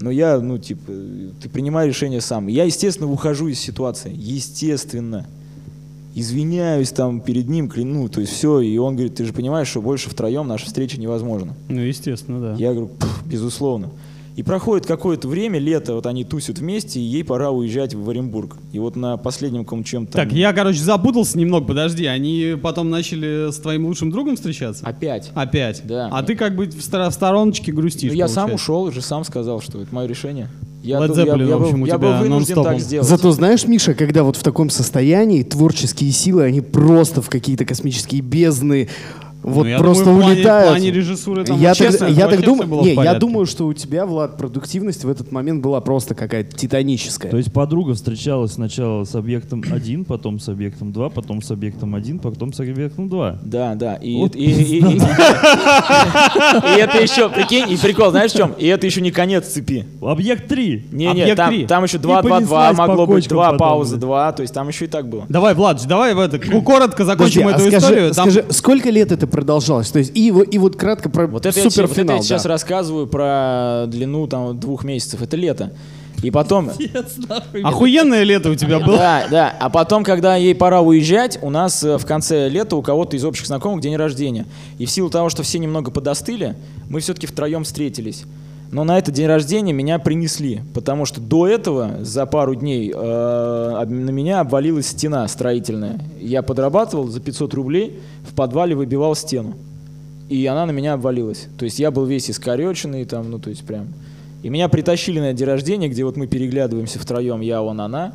Но 0.00 0.10
я, 0.10 0.38
ну, 0.40 0.58
типа, 0.58 0.92
ты 1.40 1.48
принимай 1.48 1.88
решение 1.88 2.20
сам. 2.20 2.48
Я, 2.48 2.64
естественно, 2.64 3.10
ухожу 3.10 3.48
из 3.48 3.58
ситуации. 3.58 4.12
Естественно. 4.14 5.26
Извиняюсь 6.14 6.92
там 6.92 7.20
перед 7.20 7.48
ним, 7.48 7.68
кляну, 7.68 8.08
то 8.08 8.20
есть 8.20 8.32
все. 8.32 8.60
И 8.60 8.76
он 8.78 8.94
говорит, 8.94 9.16
ты 9.16 9.24
же 9.24 9.32
понимаешь, 9.32 9.68
что 9.68 9.82
больше 9.82 10.08
втроем 10.08 10.48
наша 10.48 10.66
встреча 10.66 10.98
невозможна. 10.98 11.54
Ну, 11.68 11.80
естественно, 11.80 12.40
да. 12.40 12.54
Я 12.54 12.72
говорю, 12.72 12.88
«Пф, 12.88 13.22
безусловно. 13.26 13.90
И 14.36 14.42
проходит 14.42 14.84
какое-то 14.84 15.28
время, 15.28 15.58
лето, 15.58 15.94
вот 15.94 16.04
они 16.04 16.22
тусят 16.22 16.58
вместе, 16.58 17.00
и 17.00 17.02
ей 17.02 17.24
пора 17.24 17.50
уезжать 17.50 17.94
в 17.94 18.10
Оренбург. 18.10 18.58
И 18.70 18.78
вот 18.78 18.94
на 18.94 19.16
последнем 19.16 19.64
каком 19.64 19.82
чем-то... 19.82 20.12
Так, 20.12 20.30
я, 20.30 20.52
короче, 20.52 20.78
запутался 20.80 21.38
немного, 21.38 21.66
подожди. 21.66 22.04
Они 22.04 22.54
потом 22.62 22.90
начали 22.90 23.50
с 23.50 23.56
твоим 23.56 23.86
лучшим 23.86 24.10
другом 24.10 24.36
встречаться? 24.36 24.84
Опять. 24.86 25.30
Опять? 25.34 25.80
Да. 25.84 26.10
А 26.12 26.22
ты 26.22 26.36
как 26.36 26.54
бы 26.54 26.66
в, 26.66 26.82
стор- 26.82 27.08
в 27.08 27.14
стороночке 27.14 27.72
грустишь, 27.72 28.10
Ну, 28.12 28.16
я 28.18 28.28
сам 28.28 28.52
ушел, 28.52 28.82
уже 28.82 29.00
сам 29.00 29.24
сказал, 29.24 29.62
что 29.62 29.80
это 29.80 29.94
мое 29.94 30.06
решение. 30.06 30.50
Я, 30.82 30.98
Led 30.98 31.16
я, 31.16 31.24
Zeppelin, 31.24 31.48
я 31.48 31.56
в 31.56 31.62
общем, 31.62 31.76
был, 31.78 31.82
у 31.82 31.86
я 31.86 31.98
был 31.98 32.08
тебя 32.08 32.20
вынужден 32.20 32.30
нон-стопом. 32.30 32.64
так 32.64 32.80
сделать. 32.80 33.08
Зато 33.08 33.32
знаешь, 33.32 33.66
Миша, 33.66 33.94
когда 33.94 34.22
вот 34.22 34.36
в 34.36 34.42
таком 34.42 34.68
состоянии 34.70 35.42
творческие 35.42 36.12
силы, 36.12 36.44
они 36.44 36.60
просто 36.60 37.22
в 37.22 37.28
какие-то 37.30 37.64
космические 37.64 38.20
бездны 38.20 38.88
вот 39.42 39.66
Ну, 39.66 39.78
просто 39.78 40.04
думаю, 40.04 40.18
в 40.18 40.24
плане- 40.24 40.36
улетают. 40.40 40.66
в 40.68 40.72
плане 40.72 40.90
режиссуры 40.90 41.44
там 41.44 41.60
я 41.60 41.74
так, 41.74 42.10
я 42.10 42.28
так 42.28 42.42
думаю, 42.42 42.82
не, 42.84 42.94
я 42.94 43.14
думаю, 43.14 43.46
что 43.46 43.66
у 43.66 43.72
тебя, 43.74 44.04
Влад, 44.06 44.36
продуктивность 44.36 45.04
в 45.04 45.08
этот 45.08 45.30
момент 45.32 45.62
была 45.62 45.80
просто 45.80 46.14
какая-то 46.14 46.56
титаническая. 46.56 47.30
То 47.30 47.36
есть 47.36 47.52
подруга 47.52 47.94
встречалась 47.94 48.52
сначала 48.52 49.04
с 49.04 49.14
объектом 49.14 49.62
1, 49.70 50.04
потом 50.04 50.38
с 50.40 50.48
объектом 50.48 50.92
2, 50.92 51.08
потом 51.10 51.42
с 51.42 51.50
объектом 51.50 51.94
1, 51.94 52.18
потом 52.18 52.52
с 52.52 52.60
объектом 52.60 53.08
2. 53.08 53.38
Да, 53.42 53.74
да. 53.74 53.94
И, 53.94 54.16
Вот 54.16 54.34
и- 54.34 54.40
и- 54.40 54.78
и- 54.78 54.78
и- 54.78 54.96
и 56.76 56.80
это 56.80 57.00
еще, 57.00 57.28
прикинь, 57.28 57.70
и 57.70 57.76
прикол, 57.76 58.10
знаешь 58.10 58.32
в 58.32 58.36
чем? 58.36 58.52
И 58.58 58.66
это 58.66 58.86
еще 58.86 59.00
не 59.00 59.10
конец 59.10 59.46
цепи. 59.46 59.86
Объект 60.00 60.48
3. 60.48 60.86
Не-не, 60.92 61.10
Объект 61.22 61.36
там, 61.36 61.66
там 61.66 61.84
еще 61.84 61.96
И 61.96 62.00
2, 62.00 62.22
2, 62.22 62.28
2, 62.28 62.38
понеслась 62.38 62.76
по 62.76 62.86
могло 62.86 63.06
быть 63.06 63.16
кочкам 63.24 63.36
2, 63.36 63.44
потом, 63.52 63.58
пауза 63.58 63.90
блин. 63.96 64.00
2, 64.00 64.32
то 64.32 64.42
есть 64.42 64.54
там 64.54 64.68
еще 64.68 64.84
и 64.84 64.88
так 64.88 65.08
было. 65.08 65.24
Давай, 65.28 65.54
Влад, 65.54 65.84
давай 65.86 66.14
в 66.14 66.18
это, 66.20 66.38
коротко 66.38 67.04
закончим 67.04 67.44
Подожди, 67.44 67.64
а 67.66 67.68
эту 67.68 67.70
скажи, 67.70 67.76
историю. 67.94 68.14
Там- 68.14 68.30
скажи, 68.30 68.46
сколько 68.50 68.90
лет 68.90 69.12
это 69.12 69.25
продолжалось? 69.26 69.90
То 69.90 69.98
есть 69.98 70.16
и, 70.16 70.28
и 70.28 70.58
вот 70.58 70.76
кратко 70.76 71.08
про 71.08 71.26
Вот 71.26 71.46
это, 71.46 71.58
я, 71.58 71.64
те- 71.64 71.68
вот 71.68 71.78
это 71.78 71.88
суперфинал. 71.88 72.16
я 72.16 72.22
сейчас 72.22 72.42
да. 72.44 72.48
рассказываю 72.50 73.06
про 73.06 73.84
длину 73.88 74.26
там 74.26 74.58
двух 74.58 74.84
месяцев, 74.84 75.22
это 75.22 75.36
лето. 75.36 75.72
И 76.22 76.30
потом... 76.30 76.70
Охуенное 77.62 78.22
лето 78.22 78.50
у 78.50 78.54
тебя 78.54 78.80
было. 78.80 78.96
Да, 78.96 79.26
да. 79.30 79.56
А 79.60 79.68
потом, 79.68 80.02
когда 80.02 80.36
ей 80.36 80.54
пора 80.54 80.80
уезжать, 80.80 81.38
у 81.42 81.50
нас 81.50 81.84
э, 81.84 81.98
в 81.98 82.06
конце 82.06 82.48
лета 82.48 82.76
у 82.76 82.82
кого-то 82.82 83.16
из 83.16 83.24
общих 83.24 83.46
знакомых 83.46 83.82
день 83.82 83.96
рождения. 83.96 84.46
И 84.78 84.86
в 84.86 84.90
силу 84.90 85.10
того, 85.10 85.28
что 85.28 85.42
все 85.42 85.58
немного 85.58 85.90
подостыли, 85.90 86.54
мы 86.88 87.00
все-таки 87.00 87.26
втроем 87.26 87.64
встретились. 87.64 88.24
Но 88.72 88.84
на 88.84 88.98
этот 88.98 89.14
день 89.14 89.26
рождения 89.26 89.72
меня 89.72 89.98
принесли, 89.98 90.60
потому 90.74 91.06
что 91.06 91.20
до 91.20 91.46
этого, 91.46 92.04
за 92.04 92.26
пару 92.26 92.54
дней, 92.54 92.92
э, 92.94 93.84
на 93.86 94.10
меня 94.10 94.40
обвалилась 94.40 94.88
стена 94.88 95.26
строительная. 95.28 96.00
Я 96.20 96.42
подрабатывал 96.42 97.08
за 97.08 97.20
500 97.20 97.54
рублей, 97.54 98.00
в 98.28 98.34
подвале 98.34 98.74
выбивал 98.74 99.14
стену. 99.14 99.54
И 100.28 100.44
она 100.46 100.66
на 100.66 100.72
меня 100.72 100.94
обвалилась. 100.94 101.46
То 101.56 101.64
есть 101.64 101.78
я 101.78 101.90
был 101.90 102.04
весь 102.04 102.28
искореченный, 102.30 103.04
там, 103.04 103.30
ну, 103.30 103.38
то 103.38 103.50
есть 103.50 103.64
прям... 103.64 103.86
И 104.42 104.48
меня 104.48 104.68
притащили 104.68 105.20
на 105.20 105.32
день 105.32 105.46
рождения, 105.46 105.88
где 105.88 106.04
вот 106.04 106.16
мы 106.16 106.26
переглядываемся 106.26 106.98
втроем, 106.98 107.40
я, 107.40 107.62
он, 107.62 107.80
она. 107.80 108.12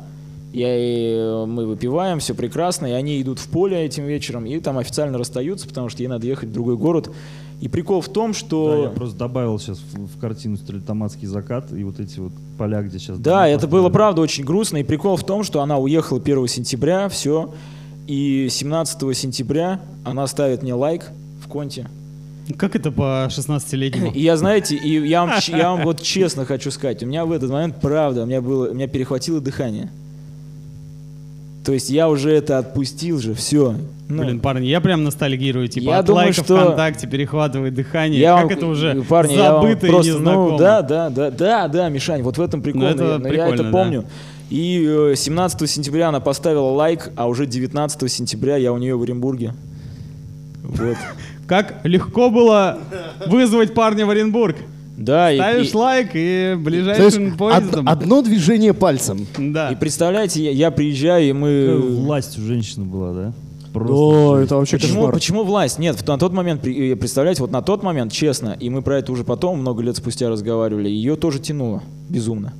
Я 0.52 0.76
и 0.76 1.14
э, 1.14 1.44
мы 1.46 1.66
выпиваем, 1.66 2.18
все 2.18 2.34
прекрасно, 2.34 2.86
и 2.86 2.90
они 2.90 3.20
идут 3.22 3.38
в 3.38 3.48
поле 3.48 3.82
этим 3.82 4.04
вечером, 4.04 4.44
и 4.44 4.60
там 4.60 4.76
официально 4.76 5.16
расстаются, 5.16 5.66
потому 5.66 5.88
что 5.88 6.02
ей 6.02 6.08
надо 6.08 6.26
ехать 6.26 6.50
в 6.50 6.52
другой 6.52 6.76
город. 6.76 7.10
И 7.62 7.68
прикол 7.68 8.00
в 8.00 8.08
том, 8.08 8.32
Да, 8.32 8.38
что... 8.38 8.82
я 8.82 8.88
просто 8.88 9.16
добавил 9.16 9.56
сейчас 9.60 9.78
в, 9.78 10.16
в 10.16 10.18
картину 10.18 10.56
«Стрельтоматский 10.56 11.28
закат» 11.28 11.72
и 11.72 11.84
вот 11.84 12.00
эти 12.00 12.18
вот 12.18 12.32
поля, 12.58 12.82
где 12.82 12.98
сейчас... 12.98 13.20
Да, 13.20 13.46
это 13.46 13.68
было 13.68 13.88
правда 13.88 14.20
очень 14.20 14.42
грустно. 14.44 14.78
И 14.78 14.82
прикол 14.82 15.16
в 15.16 15.24
том, 15.24 15.44
что 15.44 15.62
она 15.62 15.78
уехала 15.78 16.20
1 16.20 16.48
сентября, 16.48 17.08
все. 17.08 17.54
И 18.08 18.48
17 18.50 19.16
сентября 19.16 19.80
она 20.02 20.26
ставит 20.26 20.64
мне 20.64 20.74
лайк 20.74 21.12
в 21.40 21.46
конте. 21.46 21.88
Как 22.56 22.74
это 22.74 22.90
по 22.90 23.28
16-летнему? 23.30 24.10
И 24.10 24.20
я, 24.20 24.36
знаете, 24.36 24.74
и 24.74 25.06
я 25.06 25.24
вам, 25.24 25.34
я 25.46 25.70
вам 25.70 25.82
вот 25.84 26.02
честно 26.02 26.44
хочу 26.44 26.72
сказать, 26.72 27.04
у 27.04 27.06
меня 27.06 27.24
в 27.24 27.30
этот 27.30 27.48
момент, 27.48 27.76
правда, 27.80 28.24
у 28.24 28.26
меня, 28.26 28.42
было, 28.42 28.70
у 28.70 28.74
меня 28.74 28.88
перехватило 28.88 29.40
дыхание. 29.40 29.88
То 31.64 31.72
есть 31.72 31.90
я 31.90 32.08
уже 32.08 32.32
это 32.32 32.58
отпустил 32.58 33.20
же, 33.20 33.34
все. 33.34 33.76
Блин, 34.20 34.40
парни, 34.40 34.66
я 34.66 34.80
прям 34.80 35.04
ностальгирую. 35.04 35.68
Типа 35.68 35.84
Я 35.90 35.98
от 36.00 36.06
думаю, 36.06 36.26
лайка 36.26 36.44
что- 36.44 36.56
ВКонтакте 36.56 37.06
перехватывает 37.06 37.74
дыхание. 37.74 38.20
я 38.20 38.34
как 38.36 38.44
вам- 38.44 38.52
это 38.52 38.66
уже 38.66 39.02
парни, 39.08 39.32
я 39.34 39.52
забыто 39.54 39.86
и 39.86 39.90
просто, 39.90 40.12
незнакомо. 40.12 40.50
Ну, 40.52 40.58
да, 40.58 40.82
да, 40.82 41.10
да, 41.10 41.30
да, 41.30 41.68
да, 41.68 41.88
Мишань, 41.88 42.22
вот 42.22 42.38
в 42.38 42.40
этом 42.42 42.62
прикол. 42.62 42.82
Ну, 42.82 42.86
это 42.88 43.04
я- 43.04 43.18
но 43.18 43.28
я 43.28 43.34
это 43.34 43.52
прикольно, 43.52 43.62
да. 43.64 43.70
помню. 43.70 44.04
И 44.50 44.84
э, 44.86 45.14
17 45.16 45.66
сентября 45.66 46.08
она 46.10 46.20
поставила 46.20 46.70
лайк, 46.70 47.10
а 47.16 47.26
уже 47.26 47.46
19 47.46 48.08
сентября 48.08 48.56
я 48.56 48.72
у 48.72 48.78
нее 48.78 48.96
в 48.96 49.02
Оренбурге. 49.02 49.54
Вот. 50.62 50.96
Как 51.46 51.80
легко 51.84 52.30
было 52.30 52.78
вызвать 53.26 53.74
парня 53.74 54.06
в 54.06 54.10
Оренбург. 54.10 54.56
Да, 54.96 55.32
и, 55.32 55.36
Ставишь 55.38 55.72
и- 55.72 55.76
лайк 55.76 56.10
и 56.12 56.12
То 56.12 56.50
есть 56.52 56.62
ближайшим 56.62 57.26
од- 57.32 57.38
поездом. 57.38 57.88
одно 57.88 58.22
движение 58.22 58.74
пальцем. 58.74 59.26
Да. 59.38 59.70
и 59.70 59.74
представляете, 59.74 60.44
я, 60.44 60.50
я 60.50 60.70
приезжаю, 60.70 61.24
и 61.24 61.32
Какая 61.32 61.40
мы... 61.40 61.78
власть 62.04 62.38
у 62.38 62.42
женщины 62.42 62.84
была, 62.84 63.12
да? 63.12 63.32
Просто 63.72 64.36
жесть. 64.36 64.46
это 64.46 64.56
вообще 64.56 64.76
Почему, 64.76 64.94
кошмар. 64.94 65.14
почему 65.14 65.44
власть? 65.44 65.78
Нет, 65.78 66.06
на 66.06 66.18
тот 66.18 66.32
момент, 66.32 66.66
э, 66.66 66.94
представляете, 66.96 67.40
вот 67.42 67.50
на 67.50 67.62
тот 67.62 67.82
момент, 67.82 68.12
честно, 68.12 68.56
и 68.58 68.68
мы 68.70 68.82
про 68.82 68.98
это 68.98 69.12
уже 69.12 69.24
потом, 69.24 69.60
много 69.60 69.82
лет 69.82 69.96
спустя 69.96 70.28
разговаривали, 70.28 70.88
ее 70.88 71.16
тоже 71.16 71.38
тянуло 71.38 71.82
безумно. 72.08 72.52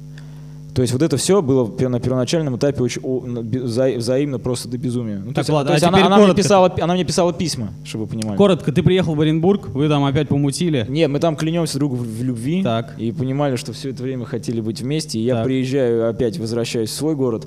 То 0.75 0.81
есть 0.81 0.95
вот 0.95 1.03
это 1.03 1.19
все 1.19 1.43
было 1.43 1.67
на 1.87 2.01
первоначальном 2.01 2.57
этапе 2.57 2.83
очень 2.83 3.03
вза- 3.03 3.99
взаимно 3.99 4.39
просто 4.39 4.69
до 4.69 4.79
безумия. 4.79 5.19
Ну, 5.19 5.27
то 5.29 5.35
Так, 5.35 5.39
есть, 5.43 5.51
ладно, 5.51 5.69
то 5.69 5.73
есть 5.75 5.85
а 5.85 5.89
она, 5.89 6.07
она 6.07 6.17
мне 6.19 6.35
писала, 6.35 6.75
она 6.81 6.95
мне 6.95 7.05
писала 7.05 7.35
письма, 7.35 7.75
чтобы 7.85 8.05
вы 8.05 8.11
понимали. 8.13 8.39
Коротко, 8.39 8.73
ты 8.73 8.83
приехал 8.83 9.15
в 9.15 9.21
Оренбург, 9.21 9.69
вы 9.69 9.87
там 9.91 10.03
опять 10.07 10.29
помутили. 10.29 10.87
Нет, 10.89 11.11
мы 11.11 11.19
там 11.19 11.37
клянемся 11.37 11.77
другу 11.79 11.97
в, 11.97 12.01
в 12.01 12.23
любви 12.23 12.63
Так. 12.63 12.95
и 12.99 13.13
понимали, 13.13 13.57
что 13.57 13.75
все 13.75 13.91
это 13.91 14.03
время 14.03 14.25
хотели 14.25 14.63
быть 14.63 14.81
вместе. 14.81 15.19
И 15.19 15.23
я 15.25 15.35
Так. 15.35 15.45
приезжаю, 15.45 16.09
опять 16.09 16.39
возвращаюсь 16.39 16.89
в 16.89 16.95
свой 16.95 17.17
город. 17.17 17.47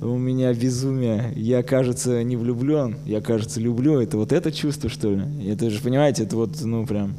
У 0.00 0.16
меня 0.16 0.52
безумие. 0.54 1.32
Я, 1.36 1.62
кажется, 1.62 2.22
не 2.22 2.36
влюблен. 2.36 2.96
Я, 3.04 3.20
кажется, 3.20 3.60
люблю. 3.60 4.00
Это 4.00 4.16
вот 4.16 4.32
это 4.32 4.50
чувство, 4.50 4.88
что 4.88 5.10
ли? 5.10 5.22
Это 5.46 5.68
же, 5.68 5.80
понимаете, 5.80 6.22
это 6.22 6.36
вот, 6.36 6.60
ну, 6.62 6.86
прям... 6.86 7.14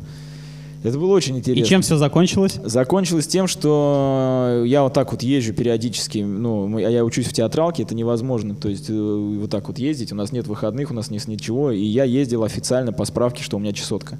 Это 0.83 0.97
было 0.97 1.13
очень 1.13 1.35
И 1.35 1.39
интересно. 1.39 1.65
чем 1.67 1.81
все 1.83 1.97
закончилось? 1.97 2.59
Закончилось 2.63 3.27
тем, 3.27 3.45
что 3.47 4.63
я 4.65 4.81
вот 4.81 4.93
так 4.93 5.11
вот 5.11 5.21
езжу 5.21 5.53
периодически, 5.53 6.19
ну, 6.19 6.75
а 6.75 6.81
я 6.81 7.05
учусь 7.05 7.27
в 7.27 7.33
театралке, 7.33 7.83
это 7.83 7.93
невозможно, 7.93 8.55
то 8.55 8.67
есть 8.67 8.89
э, 8.89 8.93
вот 8.93 9.51
так 9.51 9.67
вот 9.67 9.77
ездить, 9.77 10.11
у 10.11 10.15
нас 10.15 10.31
нет 10.31 10.47
выходных, 10.47 10.89
у 10.89 10.95
нас 10.95 11.11
нет 11.11 11.27
ничего, 11.27 11.69
и 11.69 11.83
я 11.83 12.03
ездил 12.03 12.43
официально 12.43 12.91
по 12.93 13.05
справке, 13.05 13.43
что 13.43 13.57
у 13.57 13.59
меня 13.59 13.73
чесотка. 13.73 14.17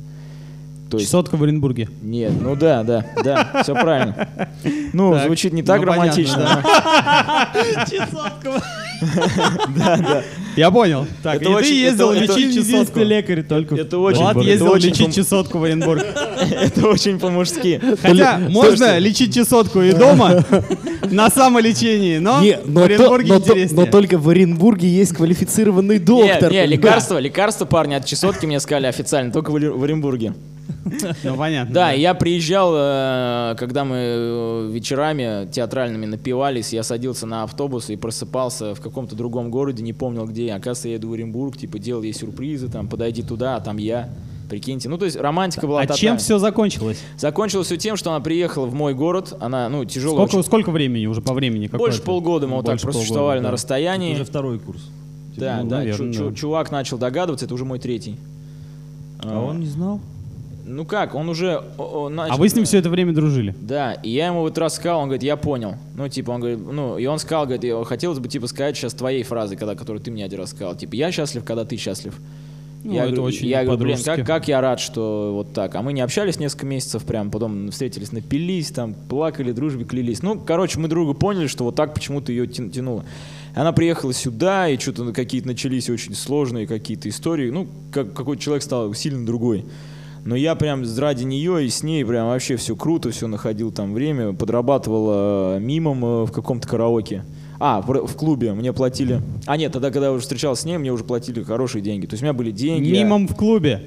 То 0.91 0.97
есть 0.97 1.09
Чесотка 1.09 1.37
в 1.37 1.43
Оренбурге. 1.43 1.87
нет, 2.01 2.33
ну 2.39 2.55
да, 2.55 2.83
да, 2.83 3.05
да, 3.23 3.61
все 3.63 3.73
правильно. 3.73 4.27
Ну, 4.91 5.13
Так, 5.13 5.25
звучит 5.27 5.53
не 5.53 5.63
так 5.63 5.79
ну, 5.79 5.87
романтично. 5.87 6.61
Я 10.55 10.69
понял. 10.69 11.07
Так, 11.23 11.41
Это 11.41 11.49
и 11.59 11.63
ты 11.63 11.73
ездил 11.73 12.11
это- 12.11 12.23
это- 12.23 12.37
лечить 12.37 12.55
чесотку. 12.55 12.99
Лекарь 12.99 13.43
только 13.43 13.75
Это 13.75 13.97
очень- 13.97 14.21
Влад 14.21 14.37
ездил 14.37 14.75
лечить 14.75 15.15
чесотку 15.15 15.59
в 15.59 15.63
Оренбург. 15.63 16.05
Это 16.51 16.87
очень 16.87 17.19
по-мужски. 17.19 17.81
Хотя 18.01 18.37
можно 18.49 18.97
лечить 18.97 19.33
чесотку 19.33 19.81
и 19.81 19.93
дома 19.93 20.43
на 21.09 21.29
самолечении, 21.29 22.17
но 22.17 22.41
в 22.65 22.77
Оренбурге 22.79 23.35
интереснее. 23.35 23.85
но 23.85 23.91
только 23.91 24.17
в 24.17 24.29
Оренбурге 24.29 24.87
есть 24.87 25.13
квалифицированный 25.13 25.99
доктор. 25.99 26.51
не, 26.51 26.65
лекарство, 26.65 27.17
лекарство, 27.17 27.65
парни, 27.65 27.93
от 27.93 28.05
чесотки 28.05 28.45
мне 28.45 28.59
сказали 28.59 28.87
официально, 28.87 29.31
только 29.31 29.51
в 29.51 29.55
Оренбурге. 29.83 30.33
Ну, 31.23 31.35
понятно. 31.37 31.73
Да, 31.73 31.91
я 31.91 32.13
приезжал, 32.13 32.73
э, 32.75 33.55
когда 33.57 33.83
мы 33.85 33.95
э, 33.97 34.69
вечерами 34.71 35.47
театральными 35.51 36.05
напивались, 36.05 36.73
я 36.73 36.83
садился 36.83 37.25
на 37.25 37.43
автобус 37.43 37.89
и 37.89 37.95
просыпался 37.95 38.75
в 38.75 38.81
каком-то 38.81 39.15
другом 39.15 39.49
городе, 39.51 39.83
не 39.83 39.93
помнил 39.93 40.25
где. 40.25 40.47
я. 40.47 40.55
Оказывается, 40.55 40.89
я 40.89 40.95
иду 40.97 41.09
в 41.09 41.13
Оренбург, 41.13 41.57
типа 41.57 41.79
делал 41.79 42.01
ей 42.03 42.13
сюрпризы, 42.13 42.67
там, 42.69 42.87
подойди 42.87 43.21
туда, 43.23 43.55
а 43.55 43.61
там 43.61 43.77
я. 43.77 44.09
Прикиньте. 44.49 44.89
Ну, 44.89 44.97
то 44.97 45.05
есть 45.05 45.15
романтика 45.15 45.65
была 45.65 45.79
А 45.79 45.83
тотальная. 45.83 45.99
чем 46.01 46.17
все 46.17 46.37
закончилось? 46.37 46.99
Закончилось 47.17 47.67
все 47.67 47.77
тем, 47.77 47.95
что 47.95 48.11
она 48.11 48.19
приехала 48.19 48.65
в 48.65 48.73
мой 48.73 48.93
город, 48.93 49.33
она, 49.39 49.69
ну, 49.69 49.85
тяжело 49.85 50.27
Сколько, 50.27 50.43
сколько 50.45 50.71
времени 50.71 51.05
уже 51.05 51.21
по 51.21 51.33
времени? 51.33 51.67
Больше 51.67 51.99
это? 51.99 52.05
полгода 52.07 52.47
мы 52.47 52.55
вот 52.57 52.65
так 52.65 52.73
Больше 52.73 52.85
просуществовали 52.87 53.37
полгода, 53.37 53.43
на 53.43 53.47
да. 53.49 53.53
расстоянии. 53.53 54.13
Уже 54.13 54.25
второй 54.25 54.59
курс. 54.59 54.81
Да, 55.37 55.61
Ну, 55.63 55.69
да, 55.69 55.77
наверное, 55.77 56.11
чу- 56.13 56.29
да. 56.31 56.35
чувак 56.35 56.69
начал 56.69 56.97
догадываться, 56.97 57.45
это 57.45 57.53
уже 57.53 57.63
мой 57.63 57.79
третий. 57.79 58.17
А 59.23 59.39
он 59.39 59.61
не 59.61 59.67
знал? 59.67 60.01
Ну 60.65 60.85
как, 60.85 61.15
он 61.15 61.29
уже... 61.29 61.61
о- 61.77 62.05
о, 62.05 62.09
начал- 62.09 62.33
А 62.35 62.37
вы 62.37 62.47
с 62.49 62.55
ним 62.55 62.65
все 62.65 62.77
это 62.77 62.89
время 62.89 63.13
дружили? 63.13 63.55
Да, 63.59 63.93
и 63.93 64.09
я 64.09 64.27
ему 64.27 64.41
вот 64.41 64.57
раз 64.57 64.75
сказал, 64.75 64.99
он 64.99 65.05
говорит, 65.07 65.23
я 65.23 65.35
понял. 65.37 65.75
Ну, 65.95 66.07
типа, 66.07 66.31
он 66.31 66.39
говорит, 66.41 66.59
ну, 66.59 66.97
и 66.97 67.05
он 67.05 67.19
сказал, 67.19 67.45
говорит, 67.45 67.63
я 67.63 67.83
хотелось 67.83 68.19
бы, 68.19 68.27
типа, 68.27 68.47
сказать 68.47 68.77
сейчас 68.77 68.93
твоей 68.93 69.23
фразы, 69.23 69.55
когда, 69.55 69.75
которую 69.75 70.01
ты 70.01 70.11
мне 70.11 70.25
один 70.25 70.39
раз 70.39 70.51
сказал. 70.51 70.75
Типа, 70.75 70.95
я 70.95 71.11
счастлив, 71.11 71.43
когда 71.43 71.65
ты 71.65 71.77
счастлив. 71.77 72.13
Ну, 72.83 72.93
я 72.93 73.01
это 73.03 73.11
говорю, 73.11 73.23
очень 73.25 73.47
я 73.47 73.63
говорю, 73.63 73.83
блин, 73.83 73.97
как, 74.03 74.25
как 74.25 74.47
я 74.47 74.59
рад, 74.59 74.79
что 74.79 75.33
вот 75.35 75.53
так. 75.53 75.75
А 75.75 75.83
мы 75.83 75.93
не 75.93 76.01
общались 76.01 76.39
несколько 76.39 76.65
месяцев 76.65 77.03
прям, 77.03 77.29
потом 77.29 77.69
встретились, 77.69 78.11
напились, 78.11 78.71
там, 78.71 78.95
плакали, 78.95 79.51
дружбе 79.51 79.85
клялись. 79.85 80.23
Ну, 80.23 80.39
короче, 80.39 80.79
мы 80.79 80.87
друга 80.87 81.13
поняли, 81.13 81.45
что 81.45 81.63
вот 81.63 81.75
так 81.75 81.93
почему-то 81.93 82.31
ее 82.31 82.47
тя- 82.47 82.69
тянуло. 82.69 83.05
Она 83.53 83.71
приехала 83.71 84.13
сюда, 84.13 84.67
и 84.67 84.79
что-то 84.79 85.11
какие-то 85.13 85.47
начались 85.47 85.89
очень 85.91 86.15
сложные 86.15 86.65
какие-то 86.65 87.07
истории. 87.07 87.51
Ну, 87.51 87.67
как, 87.91 88.13
какой-то 88.13 88.41
человек 88.41 88.63
стал 88.63 88.91
сильно 88.95 89.25
другой. 89.27 89.63
Но 90.23 90.35
я 90.35 90.55
прям 90.55 90.83
ради 90.97 91.23
нее 91.23 91.65
и 91.65 91.69
с 91.69 91.81
ней 91.83 92.05
прям 92.05 92.27
вообще 92.27 92.55
все 92.55 92.75
круто, 92.75 93.09
все 93.11 93.27
находил 93.27 93.71
там 93.71 93.93
время, 93.93 94.33
подрабатывал 94.33 95.55
э, 95.55 95.59
мимом 95.59 96.05
э, 96.05 96.23
в 96.25 96.31
каком-то 96.31 96.67
караоке. 96.67 97.23
А, 97.59 97.81
в, 97.81 97.87
в 98.07 98.15
клубе 98.15 98.53
мне 98.53 98.71
платили. 98.73 99.21
А 99.45 99.57
нет, 99.57 99.71
тогда, 99.71 99.89
когда 99.91 100.07
я 100.07 100.11
уже 100.11 100.21
встречался 100.23 100.63
с 100.63 100.65
ней, 100.65 100.77
мне 100.77 100.91
уже 100.91 101.03
платили 101.03 101.41
хорошие 101.43 101.81
деньги. 101.81 102.05
То 102.05 102.13
есть 102.13 102.21
у 102.23 102.25
меня 102.25 102.33
были 102.33 102.51
деньги. 102.51 102.87
я- 102.87 103.03
Мимом 103.03 103.27
в 103.27 103.35
клубе. 103.35 103.81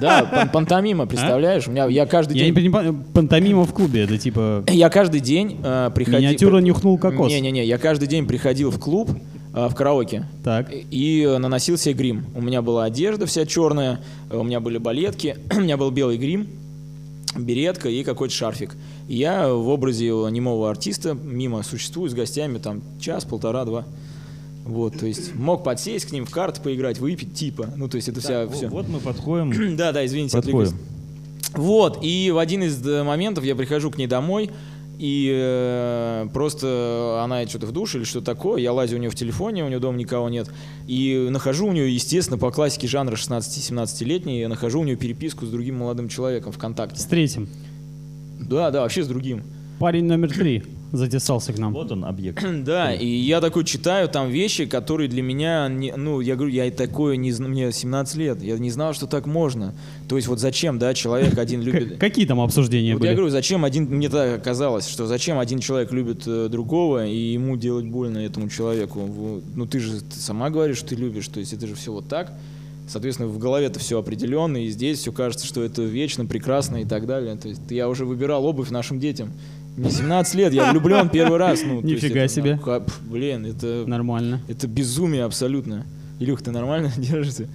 Да, 0.00 0.24
пан- 0.24 0.48
пантомима, 0.50 1.06
представляешь? 1.06 1.68
У 1.68 1.70
меня 1.70 1.86
я 1.86 2.04
каждый 2.06 2.36
Я 2.36 2.44
не 2.44 2.50
день. 2.50 2.54
понимаю, 2.54 3.04
пантомима 3.12 3.64
в 3.64 3.72
клубе, 3.72 4.02
это 4.02 4.18
типа... 4.18 4.64
Я 4.68 4.90
каждый 4.90 5.20
день 5.20 5.60
э, 5.62 5.90
приходил. 5.94 6.20
Миниатюра 6.20 6.58
нюхнул 6.58 6.98
кокос. 6.98 7.28
Не-не-не, 7.30 7.64
я 7.64 7.78
каждый 7.78 8.08
день 8.08 8.26
приходил 8.26 8.70
в 8.70 8.78
клуб 8.80 9.10
в 9.54 9.74
караоке. 9.74 10.26
Так. 10.42 10.70
И 10.72 11.22
э, 11.22 11.38
наносил 11.38 11.78
себе 11.78 11.94
грим. 11.94 12.26
У 12.34 12.42
меня 12.42 12.60
была 12.60 12.84
одежда 12.84 13.26
вся 13.26 13.46
черная, 13.46 14.00
э, 14.30 14.36
у 14.36 14.42
меня 14.42 14.60
были 14.60 14.78
балетки, 14.78 15.38
у 15.56 15.60
меня 15.60 15.76
был 15.76 15.90
белый 15.90 16.18
грим, 16.18 16.48
беретка 17.36 17.88
и 17.88 18.02
какой-то 18.02 18.34
шарфик. 18.34 18.74
И 19.08 19.16
я 19.16 19.48
в 19.48 19.68
образе 19.68 20.08
немого 20.08 20.68
артиста 20.70 21.14
мимо 21.14 21.62
существую 21.62 22.10
с 22.10 22.14
гостями 22.14 22.58
там 22.58 22.82
час, 23.00 23.24
полтора, 23.24 23.64
два. 23.64 23.84
Вот, 24.64 24.98
то 24.98 25.06
есть 25.06 25.34
мог 25.34 25.62
подсесть 25.62 26.06
к 26.06 26.12
ним 26.12 26.24
в 26.24 26.30
карты 26.30 26.60
поиграть, 26.60 26.98
выпить 26.98 27.34
типа. 27.34 27.68
Ну, 27.76 27.86
то 27.86 27.96
есть 27.96 28.08
это 28.08 28.20
вся... 28.20 28.46
Так, 28.46 28.56
все. 28.56 28.68
Вот 28.68 28.88
мы 28.88 28.98
подходим. 28.98 29.76
Да, 29.76 29.92
да, 29.92 30.04
извините, 30.04 30.36
Подходим. 30.36 30.58
отвлекусь. 30.58 30.80
Вот, 31.52 31.98
и 32.02 32.32
в 32.32 32.38
один 32.38 32.64
из 32.64 32.84
э, 32.84 33.04
моментов 33.04 33.44
я 33.44 33.54
прихожу 33.54 33.90
к 33.90 33.98
ней 33.98 34.08
домой, 34.08 34.50
и 34.98 35.30
э, 35.34 36.26
просто 36.32 37.20
она 37.22 37.46
что-то 37.46 37.66
в 37.66 37.72
душе 37.72 37.98
или 37.98 38.04
что 38.04 38.20
такое, 38.20 38.60
я 38.60 38.72
лазю 38.72 38.96
у 38.96 38.98
нее 38.98 39.10
в 39.10 39.14
телефоне, 39.14 39.64
у 39.64 39.68
нее 39.68 39.78
дома 39.78 39.96
никого 39.98 40.28
нет, 40.28 40.48
и 40.86 41.28
нахожу 41.30 41.66
у 41.66 41.72
нее, 41.72 41.92
естественно, 41.92 42.38
по 42.38 42.50
классике 42.50 42.86
жанра 42.88 43.16
16-17-летней, 43.16 44.40
я 44.40 44.48
нахожу 44.48 44.80
у 44.80 44.84
нее 44.84 44.96
переписку 44.96 45.46
с 45.46 45.50
другим 45.50 45.76
молодым 45.78 46.08
человеком 46.08 46.52
С 46.52 46.56
ВКонтакте. 46.56 47.06
третьим. 47.08 47.48
Да, 48.40 48.70
да, 48.70 48.82
вообще 48.82 49.02
с 49.02 49.08
другим. 49.08 49.42
Парень 49.78 50.04
номер 50.04 50.32
три 50.32 50.62
затесался 50.96 51.52
к 51.52 51.58
нам. 51.58 51.72
Вот 51.72 51.92
он 51.92 52.04
объект. 52.04 52.42
Да, 52.64 52.94
и 52.94 53.06
я 53.06 53.40
такой 53.40 53.64
читаю 53.64 54.08
там 54.08 54.30
вещи, 54.30 54.66
которые 54.66 55.08
для 55.08 55.22
меня, 55.22 55.68
не- 55.68 55.92
ну, 55.96 56.20
я 56.20 56.34
говорю, 56.36 56.52
я 56.52 56.66
и 56.66 56.70
такое 56.70 57.16
не 57.16 57.32
знаю, 57.32 57.50
мне 57.52 57.72
17 57.72 58.16
лет, 58.16 58.42
я 58.42 58.56
не 58.58 58.70
знал, 58.70 58.94
что 58.94 59.06
так 59.06 59.26
можно. 59.26 59.74
То 60.08 60.16
есть 60.16 60.28
вот 60.28 60.38
зачем, 60.40 60.78
да, 60.78 60.94
человек 60.94 61.36
один 61.38 61.60
любит... 61.62 61.98
Какие 61.98 62.26
там 62.26 62.40
обсуждения 62.40 62.94
Вот 62.94 63.02
я 63.02 63.08
были? 63.10 63.14
говорю, 63.16 63.30
зачем 63.30 63.64
один, 63.64 63.84
мне 63.84 64.08
так 64.08 64.42
казалось, 64.42 64.86
что 64.88 65.06
зачем 65.06 65.38
один 65.38 65.58
человек 65.60 65.92
любит 65.92 66.22
э, 66.26 66.48
другого 66.50 67.06
и 67.06 67.16
ему 67.16 67.56
делать 67.56 67.86
больно 67.86 68.18
этому 68.18 68.48
человеку. 68.48 69.00
Вот. 69.00 69.42
Ну 69.54 69.66
ты 69.66 69.80
же 69.80 70.00
ты 70.00 70.16
сама 70.18 70.50
говоришь, 70.50 70.78
что 70.78 70.88
ты 70.90 70.96
любишь, 70.96 71.28
то 71.28 71.40
есть 71.40 71.52
это 71.52 71.66
же 71.66 71.74
все 71.74 71.92
вот 71.92 72.08
так. 72.08 72.32
Соответственно, 72.86 73.28
в 73.30 73.38
голове 73.38 73.66
это 73.66 73.78
все 73.80 73.98
определенно, 73.98 74.58
и 74.62 74.68
здесь 74.68 74.98
все 74.98 75.10
кажется, 75.10 75.46
что 75.46 75.62
это 75.62 75.80
вечно, 75.82 76.26
прекрасно 76.26 76.82
и 76.82 76.84
так 76.84 77.06
далее. 77.06 77.34
То 77.36 77.48
есть 77.48 77.62
я 77.70 77.88
уже 77.88 78.04
выбирал 78.04 78.44
обувь 78.44 78.68
нашим 78.70 79.00
детям. 79.00 79.32
Мне 79.76 79.90
17 79.90 80.34
лет, 80.34 80.52
я 80.52 80.70
влюблен 80.70 81.08
первый 81.08 81.38
раз. 81.38 81.62
Ну, 81.64 81.80
есть 81.80 82.02
Нифига 82.02 82.20
это, 82.22 82.32
себе. 82.32 82.54
ну, 82.56 82.62
ха- 82.62 82.80
пф, 82.80 83.00
блин, 83.02 83.44
это 83.46 83.84
Нормально. 83.86 84.40
это 84.48 84.68
безумие 84.68 85.24
абсолютно. 85.24 85.84
Илюх, 86.20 86.42
ты 86.42 86.52
нормально 86.52 86.92
держишься? 86.96 87.48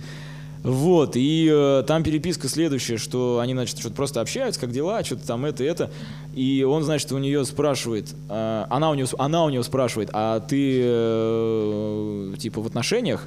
Вот, 0.62 1.16
и 1.16 1.50
э, 1.50 1.84
там 1.88 2.04
переписка 2.04 2.50
следующая, 2.50 2.98
что 2.98 3.40
они, 3.42 3.54
значит, 3.54 3.80
что-то 3.80 3.96
просто 3.96 4.20
общаются, 4.20 4.60
как 4.60 4.74
дела, 4.74 5.02
что-то 5.06 5.26
там 5.26 5.46
это, 5.46 5.64
это. 5.64 5.90
И 6.36 6.66
он, 6.68 6.84
значит, 6.84 7.10
у 7.14 7.18
нее 7.18 7.46
спрашивает, 7.46 8.14
э, 8.30 8.66
она, 8.70 8.92
у 8.92 8.94
нее, 8.94 9.06
она 9.18 9.46
у 9.46 9.50
него 9.50 9.64
спрашивает, 9.64 10.10
а 10.12 10.42
ты, 10.42 10.82
э, 10.84 12.34
типа, 12.40 12.62
в 12.62 12.68
отношениях? 12.68 13.26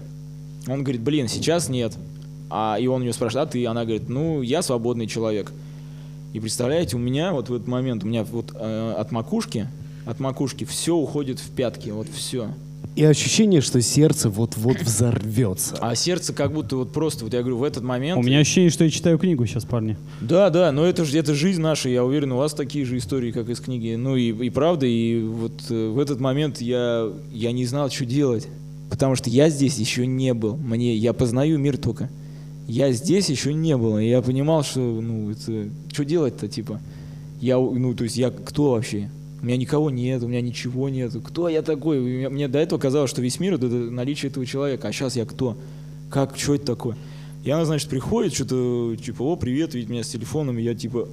Он 0.69 0.83
говорит, 0.83 1.01
блин, 1.01 1.29
сейчас 1.29 1.71
нет. 1.71 1.95
А, 2.51 2.77
и 2.79 2.87
он 2.87 3.01
у 3.01 3.05
нее 3.05 3.15
спрашивает, 3.15 3.49
а 3.49 3.51
ты? 3.51 3.67
Она 3.67 3.85
говорит, 3.85 4.11
ну, 4.11 4.43
я 4.43 4.61
свободный 4.61 5.07
человек. 5.07 5.51
И 6.33 6.41
представляете, 6.41 6.97
у 6.97 6.99
меня 6.99 7.33
вот 7.33 7.49
в 7.49 7.55
этот 7.55 7.69
момент, 7.69 8.05
у 8.05 8.07
меня 8.07 8.25
вот 8.25 8.53
э, 8.55 8.95
от 8.97 9.13
макушки, 9.13 9.69
от 10.07 10.19
макушки 10.19 10.65
все 10.65 10.97
уходит 10.97 11.39
в 11.39 11.51
пятки, 11.51 11.91
вот 11.91 12.09
все. 12.09 12.49
И 12.95 13.05
ощущение, 13.05 13.63
что 13.63 13.81
сердце 13.81 14.29
вот-вот 14.29 14.81
взорвется. 14.83 15.77
А 15.81 15.95
сердце 15.95 16.35
как 16.35 16.53
будто 16.53 16.77
вот 16.77 16.93
просто, 16.93 17.25
вот 17.25 17.33
я 17.33 17.41
говорю, 17.41 17.57
в 17.57 17.65
этот 17.65 17.83
момент... 17.83 18.19
У 18.19 18.23
меня 18.23 18.41
ощущение, 18.41 18.71
что 18.71 18.85
я 18.85 18.91
читаю 18.91 19.19
книгу 19.19 19.47
сейчас, 19.47 19.65
парни. 19.65 19.97
Да, 20.21 20.51
да, 20.51 20.73
но 20.73 20.85
это 20.85 21.05
же 21.05 21.19
это 21.19 21.35
жизнь 21.35 21.63
наша, 21.63 21.89
я 21.89 22.05
уверен, 22.05 22.33
у 22.33 22.37
вас 22.37 22.53
такие 22.53 22.85
же 22.85 22.99
истории, 22.99 23.31
как 23.33 23.49
из 23.49 23.61
книги. 23.61 23.95
Ну 23.95 24.17
и, 24.17 24.33
и 24.47 24.51
правда, 24.51 24.85
и 24.85 25.23
вот 25.23 25.53
э, 25.71 25.89
в 25.89 25.99
этот 25.99 26.21
момент 26.21 26.61
я, 26.61 27.11
я 27.33 27.53
не 27.53 27.65
знал, 27.65 27.91
что 27.91 28.05
делать. 28.05 28.47
Потому 28.91 29.17
что 29.17 29.31
я 29.31 29.49
здесь 29.49 29.79
еще 29.79 30.07
не 30.07 30.35
был. 30.35 30.57
Мне, 30.59 30.95
я 30.95 31.15
познаю 31.15 31.59
мир 31.59 31.79
только. 31.79 32.11
Я 32.73 32.91
здесь 32.93 33.29
еще 33.29 33.53
не 33.53 33.77
был. 33.77 33.99
И 33.99 34.07
я 34.07 34.23
понимал, 34.23 34.63
что, 34.63 34.81
ну, 34.81 35.31
это, 35.31 35.69
что 35.93 36.07
делать-то, 36.07 36.49
типа. 36.49 36.81
Я, 37.39 37.59
ну, 37.59 37.93
то 37.93 38.05
есть 38.05 38.17
я 38.17 38.31
кто 38.31 38.71
вообще? 38.71 39.11
У 39.43 39.45
меня 39.45 39.59
никого 39.59 39.91
нет, 39.91 40.23
у 40.23 40.29
меня 40.29 40.41
ничего 40.41 40.89
нет. 40.89 41.13
Кто 41.23 41.51
я 41.51 41.61
такой? 41.61 42.01
Мне 42.31 42.49
до 42.49 42.59
этого 42.59 42.79
казалось, 42.79 43.11
что 43.11 43.21
весь 43.21 43.39
мир 43.41 43.57
это 43.57 43.67
наличие 43.67 44.31
этого 44.31 44.47
человека. 44.47 44.89
А 44.89 44.93
сейчас 44.93 45.17
я 45.17 45.27
кто? 45.27 45.59
Как, 46.09 46.39
что 46.39 46.55
это 46.55 46.65
такое? 46.65 46.97
И 47.45 47.51
она, 47.51 47.67
значит, 47.67 47.91
приходит, 47.91 48.33
что-то, 48.33 48.97
типа, 48.97 49.23
о, 49.23 49.37
привет, 49.37 49.75
видит 49.75 49.91
меня 49.91 50.03
с 50.03 50.09
телефоном, 50.09 50.59
и 50.59 50.63
я, 50.63 50.75
типа, 50.75 51.09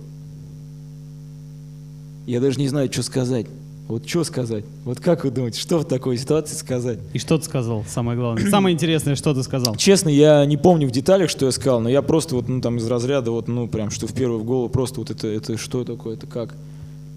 я 2.26 2.40
даже 2.40 2.58
не 2.58 2.70
знаю, 2.70 2.90
что 2.90 3.04
сказать. 3.04 3.48
Вот 3.90 4.08
что 4.08 4.24
сказать? 4.24 4.66
Вот 4.86 5.00
как 5.00 5.24
вы 5.24 5.32
думаете, 5.32 5.60
что 5.60 5.80
в 5.80 5.84
такой 5.84 6.16
ситуации 6.16 6.56
сказать? 6.56 7.00
И 7.12 7.18
что 7.18 7.40
ты 7.40 7.46
сказал, 7.46 7.84
самое 7.90 8.16
главное? 8.20 8.48
Самое 8.48 8.76
интересное, 8.76 9.16
что 9.16 9.34
ты 9.34 9.42
сказал? 9.42 9.76
Честно, 9.78 10.10
я 10.10 10.46
не 10.46 10.58
помню 10.58 10.88
в 10.88 10.92
деталях, 10.92 11.28
что 11.32 11.48
я 11.48 11.52
сказал, 11.52 11.82
но 11.82 11.90
я 11.90 12.04
просто 12.04 12.36
вот, 12.36 12.48
ну, 12.48 12.62
там, 12.62 12.78
из 12.78 12.86
разряда, 12.86 13.32
вот, 13.32 13.48
ну, 13.48 13.68
прям, 13.68 13.90
что 13.90 14.06
в 14.06 14.14
первую 14.14 14.42
в 14.42 14.44
голову, 14.44 14.70
просто 14.70 15.00
вот 15.00 15.10
это, 15.10 15.28
это 15.28 15.58
что 15.58 15.84
такое, 15.84 16.14
это 16.14 16.28
как? 16.28 16.54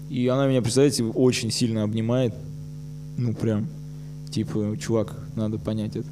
И 0.09 0.27
она 0.27 0.47
меня, 0.47 0.63
представляете, 0.63 1.03
очень 1.03 1.51
сильно 1.51 1.83
обнимает, 1.83 2.33
ну, 3.19 3.35
прям, 3.35 3.67
типа, 4.31 4.75
чувак, 4.81 5.15
надо 5.35 5.59
понять 5.59 5.95
это, 5.95 6.09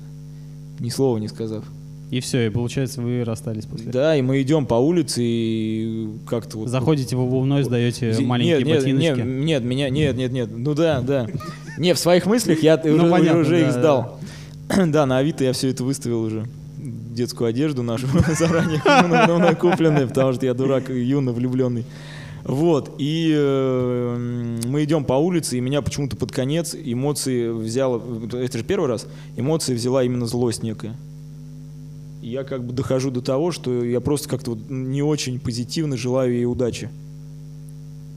ни 0.80 0.90
слова 0.90 1.18
не 1.18 1.28
сказав. 1.28 1.64
И 2.12 2.20
все, 2.20 2.48
и 2.48 2.50
получается, 2.50 3.02
вы 3.02 3.24
расстались 3.24 3.66
после. 3.66 3.90
Да, 3.90 4.18
и 4.18 4.22
мы 4.22 4.42
идем 4.42 4.66
по 4.66 4.74
улице 4.74 5.22
и 5.24 6.10
как-то 6.28 6.58
вот... 6.58 6.68
Заходите 6.68 7.16
в 7.16 7.22
обувной, 7.22 7.64
сдаете 7.64 8.14
маленькие 8.20 8.58
нет, 8.58 8.68
нет, 8.68 8.78
ботиночки. 8.80 9.10
Нет, 9.10 9.26
нет, 9.26 9.64
меня, 9.64 9.90
нет, 9.90 10.18
нет, 10.18 10.32
нет. 10.34 10.50
Ну 10.52 10.74
да, 10.74 11.00
да. 11.00 11.28
Не, 11.78 11.94
в 11.94 12.00
своих 12.00 12.26
мыслях 12.26 12.62
я 12.64 12.80
Ну, 12.84 12.96
уже, 12.96 13.10
понятно, 13.10 13.40
уже 13.40 13.62
их 13.62 13.68
да, 13.68 13.72
сдал. 13.72 14.20
Да, 14.88 15.06
на 15.08 15.20
Авито 15.20 15.46
я 15.46 15.54
все 15.54 15.70
это 15.70 15.86
выставил 15.86 16.24
уже. 16.24 16.46
Детскую 16.78 17.48
одежду 17.48 17.82
нашу 17.82 18.08
заранее 18.38 18.82
ну, 19.28 19.40
накупленную, 19.40 20.10
потому 20.10 20.34
что 20.34 20.46
я 20.46 20.54
дурак 20.54 20.90
юно 20.90 21.32
влюбленный. 21.32 21.86
Вот, 22.44 22.96
и 22.98 23.34
э, 23.34 24.60
мы 24.66 24.84
идем 24.84 25.06
по 25.06 25.14
улице, 25.14 25.58
и 25.58 25.62
меня 25.62 25.82
почему-то 25.82 26.18
под 26.18 26.34
конец 26.34 26.76
эмоции 26.76 27.50
взяла, 27.50 28.02
это 28.34 28.58
же 28.58 28.64
первый 28.66 28.90
раз, 28.90 29.08
эмоции 29.38 29.76
взяла 29.76 30.04
именно 30.04 30.26
злость 30.26 30.64
некая. 30.64 30.98
Я 32.22 32.44
как 32.44 32.64
бы 32.64 32.74
дохожу 32.74 33.12
до 33.12 33.22
того, 33.22 33.52
что 33.52 33.84
я 33.84 34.00
просто 34.00 34.30
как-то 34.30 34.52
вот 34.52 34.70
не 34.70 35.02
очень 35.02 35.40
позитивно 35.40 35.98
желаю 35.98 36.34
ей 36.34 36.46
удачи. 36.46 36.90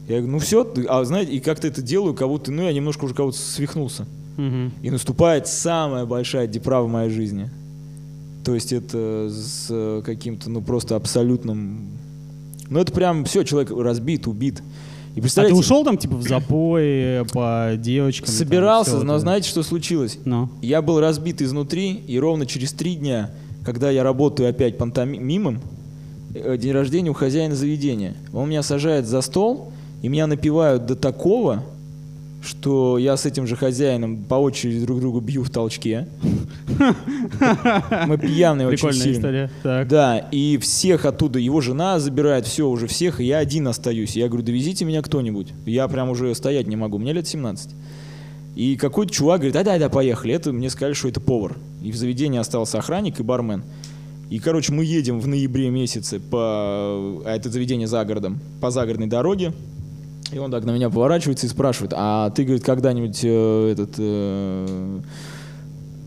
Я 0.09 0.19
говорю, 0.19 0.33
ну 0.33 0.39
все, 0.39 0.71
а 0.89 1.03
знаете, 1.05 1.33
и 1.33 1.41
как-то 1.41 1.67
это 1.67 1.81
делаю, 1.81 2.15
как 2.15 2.29
будто, 2.29 2.53
ну 2.53 2.63
я 2.63 2.73
немножко 2.73 3.05
уже 3.07 3.15
кого-то 3.15 3.39
свихнулся. 3.39 4.07
Мгм. 4.37 4.73
И 4.83 4.91
наступает 4.91 5.47
самая 5.47 6.05
большая 6.05 6.47
деправа 6.47 6.85
в 6.85 6.91
моей 6.91 7.11
жизни. 7.11 7.51
То 8.45 8.55
есть 8.55 8.73
это 8.73 9.31
с 9.31 10.03
каким-то, 10.05 10.51
ну 10.51 10.61
просто 10.61 10.97
абсолютным... 10.97 11.89
Ну 12.69 12.79
это 12.79 12.93
прям 12.93 13.25
все, 13.25 13.43
человек 13.45 13.71
разбит, 13.71 14.27
убит. 14.27 14.59
И 14.59 15.13
А 15.13 15.15
ты 15.15 15.21
представляете, 15.23 15.59
ушел 15.59 15.85
там, 15.85 15.97
типа, 15.97 16.17
в 16.17 16.23
запой 16.23 17.25
по 17.33 17.73
девочкам? 17.79 18.27
там 18.27 18.35
собирался, 18.35 18.97
вот 18.97 19.05
но 19.05 19.15
это? 19.15 19.21
знаете, 19.21 19.49
что 19.49 19.63
случилось? 19.63 20.19
Ну. 20.25 20.51
Я 20.61 20.83
был 20.83 20.99
разбит 20.99 21.41
изнутри, 21.41 21.93
и 21.93 22.19
ровно 22.19 22.47
через 22.47 22.73
три 22.73 22.97
дня, 22.97 23.31
когда 23.65 23.91
я 23.91 24.03
работаю 24.03 24.49
опять 24.49 24.79
пантомимом, 24.79 25.61
э, 26.35 26.57
день 26.57 26.73
рождения 26.73 27.11
у 27.11 27.15
хозяина 27.15 27.55
заведения, 27.55 28.15
он 28.33 28.49
меня 28.49 28.63
сажает 28.63 29.07
за 29.07 29.21
стол, 29.21 29.73
и 30.03 30.09
меня 30.09 30.27
напивают 30.27 30.87
до 30.87 30.97
такого, 30.97 31.63
что 32.45 32.99
я 32.99 33.17
с 33.17 33.25
этим 33.25 33.47
же 33.47 33.57
хозяином 33.57 34.19
по 34.25 34.35
очереди 34.35 34.85
друг 34.85 35.01
друга 35.01 35.21
бью 35.21 35.43
в 35.43 35.51
толчке. 35.51 36.07
Мы 38.07 38.19
пьяные 38.19 38.69
очень 38.69 38.89
Прикольная 38.89 39.03
сильно. 39.03 39.17
история. 39.17 39.51
Так. 39.63 39.89
Да, 39.89 40.19
и 40.19 40.59
всех 40.59 41.07
оттуда, 41.07 41.39
его 41.39 41.61
жена 41.61 41.99
забирает, 41.99 42.47
все, 42.47 42.69
уже 42.69 42.87
всех, 42.87 43.21
и 43.21 43.25
я 43.25 43.39
один 43.39 43.67
остаюсь. 43.67 44.17
Я 44.17 44.29
говорю, 44.29 44.45
довезите 44.45 44.85
меня 44.85 45.01
кто-нибудь. 45.01 45.49
Я 45.65 45.89
прям 45.89 46.11
уже 46.11 46.35
стоять 46.35 46.67
не 46.67 46.77
могу, 46.77 46.99
мне 46.99 47.13
лет 47.13 47.27
17. 47.27 47.71
И 48.55 48.77
какой-то 48.77 49.13
чувак 49.13 49.41
говорит, 49.41 49.55
да, 49.55 49.65
да, 49.65 49.79
да, 49.79 49.89
поехали. 49.89 50.35
Это 50.35 50.53
мне 50.53 50.71
сказали, 50.71 50.95
что 50.95 51.09
это 51.09 51.21
повар. 51.21 51.57
И 51.83 51.91
в 51.91 51.97
заведении 51.97 52.39
остался 52.39 52.79
охранник 52.79 53.19
и 53.19 53.23
бармен. 53.23 53.63
И, 54.31 54.39
короче, 54.39 54.73
мы 54.73 54.85
едем 54.85 55.21
в 55.21 55.27
ноябре 55.27 55.71
месяце 55.71 56.21
по... 56.21 56.39
А 56.39 57.35
это 57.37 57.51
заведение 57.51 57.87
за 57.87 58.05
городом. 58.05 58.41
По 58.61 58.71
загородной 58.71 59.07
дороге. 59.07 59.53
И 60.33 60.39
он 60.39 60.51
так 60.51 60.65
на 60.65 60.71
меня 60.71 60.89
поворачивается 60.89 61.47
и 61.47 61.49
спрашивает, 61.49 61.93
а 61.95 62.31
ты, 62.31 62.45
говорит, 62.45 62.65
когда-нибудь 62.65 63.21
э, 63.23 63.73
этот... 63.73 63.91
э, 63.99 65.01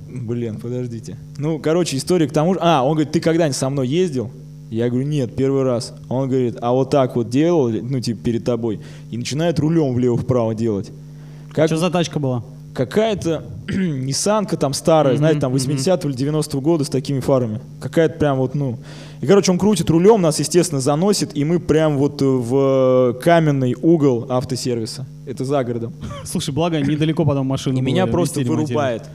Блин, 0.09 0.59
подождите. 0.59 1.17
Ну, 1.37 1.59
короче, 1.59 1.97
история 1.97 2.27
к 2.27 2.33
тому 2.33 2.53
же... 2.53 2.59
А, 2.61 2.83
он 2.83 2.93
говорит, 2.93 3.11
ты 3.11 3.19
когда-нибудь 3.19 3.57
со 3.57 3.69
мной 3.69 3.87
ездил? 3.87 4.31
Я 4.69 4.89
говорю, 4.89 5.07
нет, 5.07 5.35
первый 5.35 5.63
раз. 5.63 5.93
Он 6.09 6.27
говорит, 6.27 6.57
а 6.61 6.73
вот 6.73 6.89
так 6.89 7.15
вот 7.15 7.29
делал, 7.29 7.69
ну, 7.69 7.99
типа, 7.99 8.19
перед 8.21 8.43
тобой. 8.43 8.79
И 9.11 9.17
начинает 9.17 9.59
рулем 9.59 9.93
влево-вправо 9.93 10.55
делать. 10.55 10.91
Как 11.57 11.65
Что 11.69 11.77
за 11.77 11.89
тачка 11.89 12.19
была? 12.19 12.43
какая-то 12.75 13.43
Ниссанка 13.67 14.57
там 14.57 14.75
старая, 14.75 15.17
знаете, 15.17 15.39
там 15.39 15.55
80-го 15.55 16.09
или 16.09 16.15
90-го 16.15 16.61
года 16.61 16.83
с 16.83 16.89
такими 16.89 17.19
фарами. 17.19 17.59
Какая-то 17.81 18.19
прям 18.19 18.37
вот, 18.37 18.53
ну... 18.53 18.77
И, 19.21 19.25
короче, 19.25 19.51
он 19.51 19.57
крутит 19.57 19.89
рулем, 19.89 20.21
нас, 20.21 20.37
естественно, 20.37 20.79
заносит, 20.79 21.35
и 21.35 21.43
мы 21.43 21.59
прям 21.59 21.97
вот 21.97 22.21
э, 22.21 22.25
в 22.25 23.17
каменный 23.23 23.75
угол 23.81 24.27
автосервиса. 24.29 25.07
Это 25.25 25.45
за 25.45 25.63
городом. 25.63 25.93
Слушай, 26.25 26.53
благо, 26.53 26.79
недалеко 26.79 27.25
потом 27.25 27.47
машину 27.47 27.79
И 27.79 27.81
меня 27.81 28.05
просто 28.05 28.41
вырубает. 28.41 29.09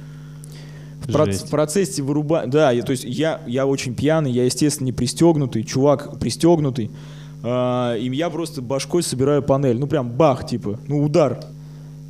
В, 1.03 1.11
проц- 1.13 1.47
в 1.47 1.51
процессе 1.51 2.03
вырубает. 2.03 2.51
Да, 2.51 2.73
я, 2.73 2.83
то 2.83 2.91
есть 2.91 3.05
я, 3.05 3.41
я 3.47 3.65
очень 3.69 3.95
пьяный, 3.95 4.33
я, 4.33 4.45
естественно, 4.45 4.87
не 4.87 4.93
пристегнутый, 4.93 5.63
чувак 5.63 6.19
пристегнутый. 6.19 6.91
А, 7.45 7.95
и 7.95 8.13
я 8.13 8.29
просто 8.31 8.61
башкой 8.61 9.05
собираю 9.05 9.45
панель. 9.45 9.79
Ну, 9.79 9.87
прям 9.87 10.11
бах, 10.11 10.45
типа, 10.45 10.81
ну, 10.89 11.05
удар. 11.05 11.39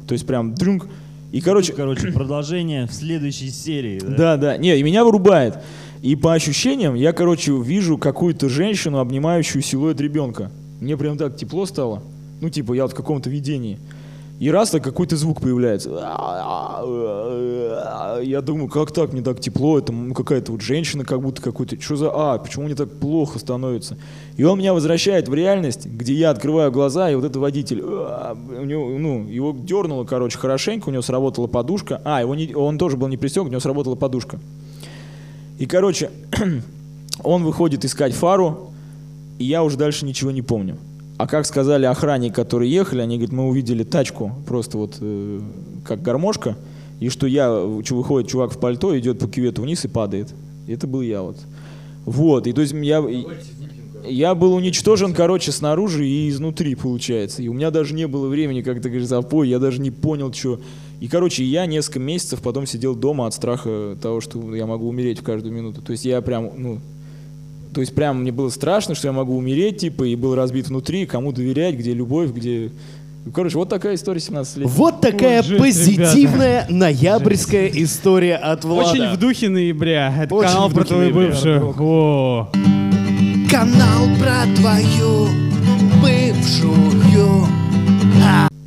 То 0.06 0.12
есть 0.12 0.26
прям 0.26 0.54
дрюнг. 0.54 0.86
И, 1.32 1.40
короче, 1.40 1.72
Короче, 1.72 2.12
продолжение 2.12 2.86
в 2.86 2.92
следующей 2.92 3.50
серии. 3.50 3.98
Да? 4.00 4.16
да, 4.16 4.36
да. 4.36 4.56
Не, 4.58 4.76
и 4.76 4.82
меня 4.82 5.04
вырубает. 5.04 5.58
И 6.02 6.16
по 6.16 6.34
ощущениям, 6.34 6.94
я, 6.94 7.12
короче, 7.12 7.56
вижу 7.56 7.96
какую-то 7.96 8.48
женщину, 8.48 8.98
обнимающую 8.98 9.62
силуэт 9.62 10.00
ребенка. 10.00 10.50
Мне 10.80 10.96
прям 10.96 11.16
так 11.16 11.36
тепло 11.36 11.64
стало. 11.64 12.02
Ну, 12.40 12.50
типа, 12.50 12.74
я 12.74 12.82
вот 12.82 12.92
в 12.92 12.96
каком-то 12.96 13.30
видении. 13.30 13.78
И 14.40 14.50
раз 14.50 14.70
так 14.70 14.82
какой-то 14.82 15.16
звук 15.16 15.40
появляется. 15.40 15.90
Я 18.22 18.40
думаю, 18.40 18.68
как 18.68 18.90
так, 18.92 19.12
мне 19.12 19.22
так 19.22 19.40
тепло, 19.40 19.78
это 19.78 19.92
какая-то 20.14 20.52
вот 20.52 20.60
женщина, 20.60 21.04
как 21.04 21.20
будто 21.22 21.40
какой-то, 21.40 21.80
что 21.80 21.96
за, 21.96 22.10
а, 22.12 22.38
почему 22.38 22.64
мне 22.64 22.74
так 22.74 22.90
плохо 22.90 23.38
становится? 23.38 23.96
И 24.36 24.44
он 24.44 24.58
меня 24.58 24.74
возвращает 24.74 25.28
в 25.28 25.34
реальность, 25.34 25.86
где 25.86 26.14
я 26.14 26.30
открываю 26.30 26.72
глаза, 26.72 27.10
и 27.10 27.14
вот 27.14 27.24
этот 27.24 27.36
водитель, 27.36 27.82
а, 27.84 28.36
у 28.60 28.64
него, 28.64 28.88
ну, 28.98 29.28
его 29.28 29.54
дернуло, 29.56 30.04
короче, 30.04 30.38
хорошенько, 30.38 30.88
у 30.88 30.92
него 30.92 31.02
сработала 31.02 31.46
подушка, 31.46 32.00
а, 32.04 32.20
его 32.20 32.34
не- 32.34 32.54
он 32.54 32.78
тоже 32.78 32.96
был 32.96 33.08
не 33.08 33.16
пристегнут, 33.16 33.50
у 33.50 33.52
него 33.52 33.60
сработала 33.60 33.94
подушка. 33.94 34.40
И, 35.58 35.66
короче, 35.66 36.10
он 37.22 37.44
выходит 37.44 37.84
искать 37.84 38.12
фару, 38.12 38.70
и 39.38 39.44
я 39.44 39.62
уже 39.62 39.76
дальше 39.76 40.04
ничего 40.04 40.30
не 40.32 40.42
помню. 40.42 40.76
А 41.22 41.28
как 41.28 41.46
сказали 41.46 41.86
охранники, 41.86 42.32
которые 42.34 42.72
ехали, 42.72 43.00
они 43.00 43.14
говорят, 43.14 43.32
мы 43.32 43.46
увидели 43.46 43.84
тачку, 43.84 44.32
просто 44.44 44.76
вот 44.76 44.96
э, 45.00 45.40
как 45.84 46.02
гармошка, 46.02 46.56
и 46.98 47.10
что 47.10 47.28
я, 47.28 47.48
выходит 47.52 48.28
чувак 48.28 48.50
в 48.50 48.58
пальто, 48.58 48.98
идет 48.98 49.20
по 49.20 49.28
кювету 49.28 49.62
вниз 49.62 49.84
и 49.84 49.88
падает. 49.88 50.34
И 50.66 50.72
это 50.72 50.88
был 50.88 51.00
я 51.00 51.22
вот. 51.22 51.36
Вот, 52.06 52.48
и 52.48 52.52
то 52.52 52.60
есть 52.60 52.72
я, 52.72 53.00
я 54.04 54.34
был 54.34 54.52
уничтожен, 54.52 55.14
короче, 55.14 55.52
снаружи 55.52 56.08
и 56.08 56.28
изнутри, 56.28 56.74
получается. 56.74 57.40
И 57.40 57.46
у 57.46 57.52
меня 57.52 57.70
даже 57.70 57.94
не 57.94 58.08
было 58.08 58.26
времени, 58.26 58.62
как 58.62 58.82
ты 58.82 58.88
говоришь, 58.88 59.06
запой, 59.06 59.48
я 59.48 59.60
даже 59.60 59.80
не 59.80 59.92
понял, 59.92 60.32
что... 60.32 60.58
И, 60.98 61.06
короче, 61.06 61.44
я 61.44 61.66
несколько 61.66 62.00
месяцев 62.00 62.42
потом 62.42 62.66
сидел 62.66 62.96
дома 62.96 63.28
от 63.28 63.34
страха 63.34 63.96
того, 64.02 64.20
что 64.20 64.56
я 64.56 64.66
могу 64.66 64.88
умереть 64.88 65.20
в 65.20 65.22
каждую 65.22 65.54
минуту. 65.54 65.82
То 65.82 65.92
есть 65.92 66.04
я 66.04 66.20
прям, 66.20 66.50
ну... 66.56 66.80
То 67.74 67.80
есть 67.80 67.94
прям 67.94 68.20
мне 68.20 68.32
было 68.32 68.50
страшно, 68.50 68.94
что 68.94 69.08
я 69.08 69.12
могу 69.12 69.36
умереть, 69.36 69.78
типа, 69.78 70.04
и 70.04 70.14
был 70.14 70.34
разбит 70.34 70.68
внутри, 70.68 71.06
кому 71.06 71.32
доверять, 71.32 71.76
где 71.76 71.94
любовь, 71.94 72.30
где... 72.30 72.70
Ну, 73.24 73.32
Короче, 73.32 73.56
вот 73.56 73.68
такая 73.68 73.94
история 73.94 74.20
17 74.20 74.56
лет. 74.58 74.68
Вот 74.68 75.00
такая 75.00 75.38
Вот 75.38 75.46
жесть, 75.46 75.62
позитивная 75.62 76.66
ноябрьская 76.68 77.68
история 77.68 78.36
от 78.36 78.64
Влада. 78.64 78.90
Очень 78.90 79.08
в 79.10 79.16
духе 79.18 79.48
ноября. 79.48 80.12
Это 80.22 80.34
Очень 80.34 80.48
канал 80.50 80.70
про 80.70 80.84
твою 80.84 81.14
ноября, 81.14 81.28
бывшую. 81.28 81.74
О. 81.78 82.48
Канал 83.50 84.08
про 84.18 84.54
твою 84.56 85.28
бывшую. 86.02 86.91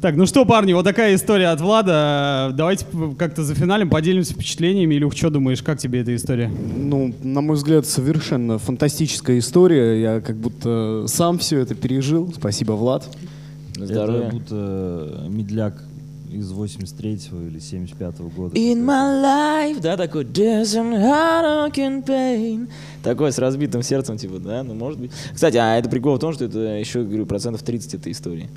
Так, 0.06 0.18
ну 0.18 0.28
что, 0.28 0.46
парни, 0.46 0.72
вот 0.74 0.84
такая 0.84 1.16
история 1.16 1.48
от 1.48 1.60
Влада. 1.62 2.52
Давайте 2.54 2.86
как-то 3.18 3.44
за 3.44 3.56
финалем 3.56 3.90
поделимся 3.90 4.36
впечатлениями. 4.36 4.94
Илюх, 4.94 5.18
что 5.18 5.32
думаешь, 5.32 5.64
как 5.64 5.80
тебе 5.80 6.02
эта 6.02 6.16
история? 6.16 6.48
Ну, 6.48 7.12
на 7.24 7.42
мой 7.42 7.56
взгляд, 7.56 7.88
совершенно 7.88 8.60
фантастическая 8.60 9.40
история. 9.40 10.00
Я 10.00 10.22
как 10.22 10.36
будто 10.36 11.06
сам 11.08 11.40
все 11.40 11.58
это 11.58 11.74
пережил. 11.74 12.32
Спасибо, 12.36 12.74
Влад. 12.74 13.10
Здоровья. 13.76 14.28
Это 14.28 14.36
будто 14.36 15.26
медляк 15.28 15.82
из 16.32 16.52
83-го 16.52 17.42
или 17.48 17.60
75-го 17.60 18.30
года. 18.30 18.56
In 18.56 18.86
my 18.86 19.24
life, 19.24 19.82
да, 19.82 19.98
такой 19.98 20.24
There's 20.26 20.76
an 20.76 20.94
heart 20.94 21.74
can 21.74 22.06
pain. 22.06 22.68
Такой 23.02 23.32
с 23.32 23.40
разбитым 23.40 23.82
сердцем, 23.82 24.18
типа, 24.18 24.38
да, 24.38 24.62
ну 24.62 24.76
может 24.76 25.00
быть. 25.00 25.12
Кстати, 25.34 25.58
а 25.58 25.78
это 25.78 25.90
прикол 25.90 26.18
в 26.18 26.20
том, 26.20 26.32
что 26.34 26.46
это 26.46 26.60
еще, 26.60 27.04
говорю, 27.04 27.26
процентов 27.26 27.64
30 27.64 27.96
этой 27.96 28.12
истории. 28.12 28.50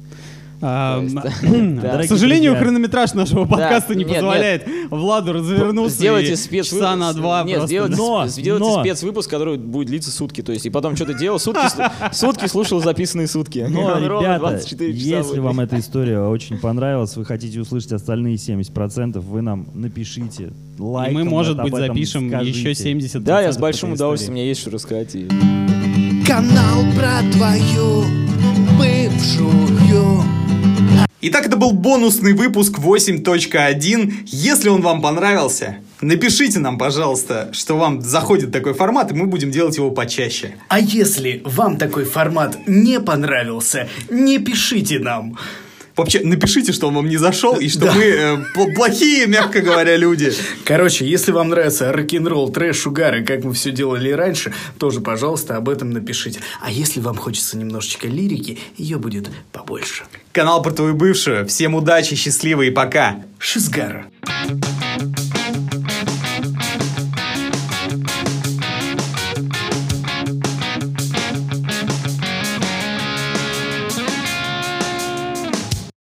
К 0.61 2.05
сожалению, 2.09 2.57
хронометраж 2.57 3.15
нашего 3.15 3.45
подкаста 3.45 3.95
не 3.95 4.05
позволяет 4.05 4.67
Владу 4.91 5.33
развернуться 5.33 5.97
Сделайте 5.97 6.33
и 6.33 6.37
спецвыпуск. 6.37 6.83
часа 6.83 6.97
на 6.97 7.13
два 7.13 7.45
Нет, 7.45 7.63
сделайте, 7.65 7.97
Но, 7.97 8.27
сделайте 8.27 8.65
но. 8.67 8.81
спецвыпуск, 8.83 9.31
который 9.31 9.57
будет 9.59 9.89
длиться 9.89 10.11
сутки. 10.11 10.43
То 10.43 10.53
есть, 10.53 10.67
и 10.67 10.71
потом 10.71 10.97
что-то 10.97 11.15
делал, 11.15 11.39
сутки, 11.39 11.61
слу- 11.61 11.91
сутки 12.13 12.47
слушал 12.47 12.81
записанные 12.81 13.29
сутки. 13.29 13.67
Но, 13.69 13.99
ребята, 13.99 14.39
24 14.41 14.95
часа 14.95 15.07
если 15.07 15.39
вам 15.39 15.61
эта 15.61 15.79
история 15.81 16.21
очень 16.21 16.59
понравилась, 16.59 17.17
вы 17.17 17.25
хотите 17.25 17.61
услышать 17.61 17.93
остальные 17.93 18.37
70%, 18.37 19.19
вы 19.21 19.43
нам 19.43 19.67
напишите 19.75 20.53
лайк. 20.79 21.13
мы, 21.13 21.25
может 21.25 21.61
быть, 21.63 21.75
запишем 21.75 22.29
еще 22.41 22.75
70 22.75 23.23
Да, 23.23 23.41
я 23.43 23.53
с 23.53 23.59
большим 23.59 23.93
удовольствием, 23.93 24.33
мне 24.33 24.49
есть 24.49 24.61
что 24.61 24.71
рассказать. 24.71 25.13
Канал 26.27 26.85
про 26.97 27.21
твою 27.33 28.05
бывшую. 28.79 30.38
Итак, 31.21 31.47
это 31.47 31.57
был 31.57 31.73
бонусный 31.73 32.33
выпуск 32.33 32.79
8.1. 32.79 34.13
Если 34.27 34.69
он 34.69 34.83
вам 34.83 35.03
понравился, 35.03 35.79
напишите 36.01 36.61
нам, 36.61 36.79
пожалуйста, 36.79 37.49
что 37.53 37.77
вам 37.77 38.01
заходит 38.03 38.53
такой 38.53 38.73
формат, 38.73 39.11
и 39.11 39.15
мы 39.15 39.27
будем 39.27 39.51
делать 39.51 39.77
его 39.77 39.91
почаще. 39.91 40.55
А 40.69 40.79
если 40.79 41.43
вам 41.45 41.77
такой 41.77 42.05
формат 42.05 42.57
не 42.69 43.01
понравился, 43.01 43.89
не 44.09 44.39
пишите 44.39 45.01
нам. 45.01 45.37
Вообще, 45.99 46.21
напишите, 46.23 46.73
что 46.73 46.89
он 46.89 46.95
вам 46.95 47.09
не 47.09 47.17
зашел, 47.17 47.57
и 47.57 47.69
что 47.69 47.87
Да. 47.87 47.93
мы 47.93 48.03
э, 48.05 48.37
пл- 48.55 48.73
плохие, 48.75 49.27
мягко 49.27 49.61
говоря, 49.61 49.97
люди. 49.97 50.33
Короче, 50.65 51.05
если 51.07 51.33
вам 51.33 51.49
нравится 51.49 51.93
рок-н-ролл, 51.93 52.51
трэш, 52.51 52.87
угар, 52.87 53.17
и 53.17 53.25
как 53.25 53.45
мы 53.45 53.53
все 53.53 53.71
делали 53.73 54.11
раньше, 54.11 54.55
тоже, 54.79 55.01
пожалуйста, 55.01 55.57
об 55.57 55.69
этом 55.69 55.91
напишите. 55.91 56.41
А 56.61 56.71
если 56.71 57.01
вам 57.01 57.17
хочется 57.17 57.57
немножечко 57.59 58.07
лирики, 58.07 58.59
ее 58.77 58.99
будет 58.99 59.29
побольше. 59.53 60.05
Канал 60.33 60.63
про 60.63 60.71
твою 60.71 60.95
бывшую. 60.95 61.47
Всем 61.49 61.75
удачи, 61.75 62.15
счастливо 62.15 62.63
и 62.63 62.71
пока. 62.71 63.17
Шизгара. 63.39 64.07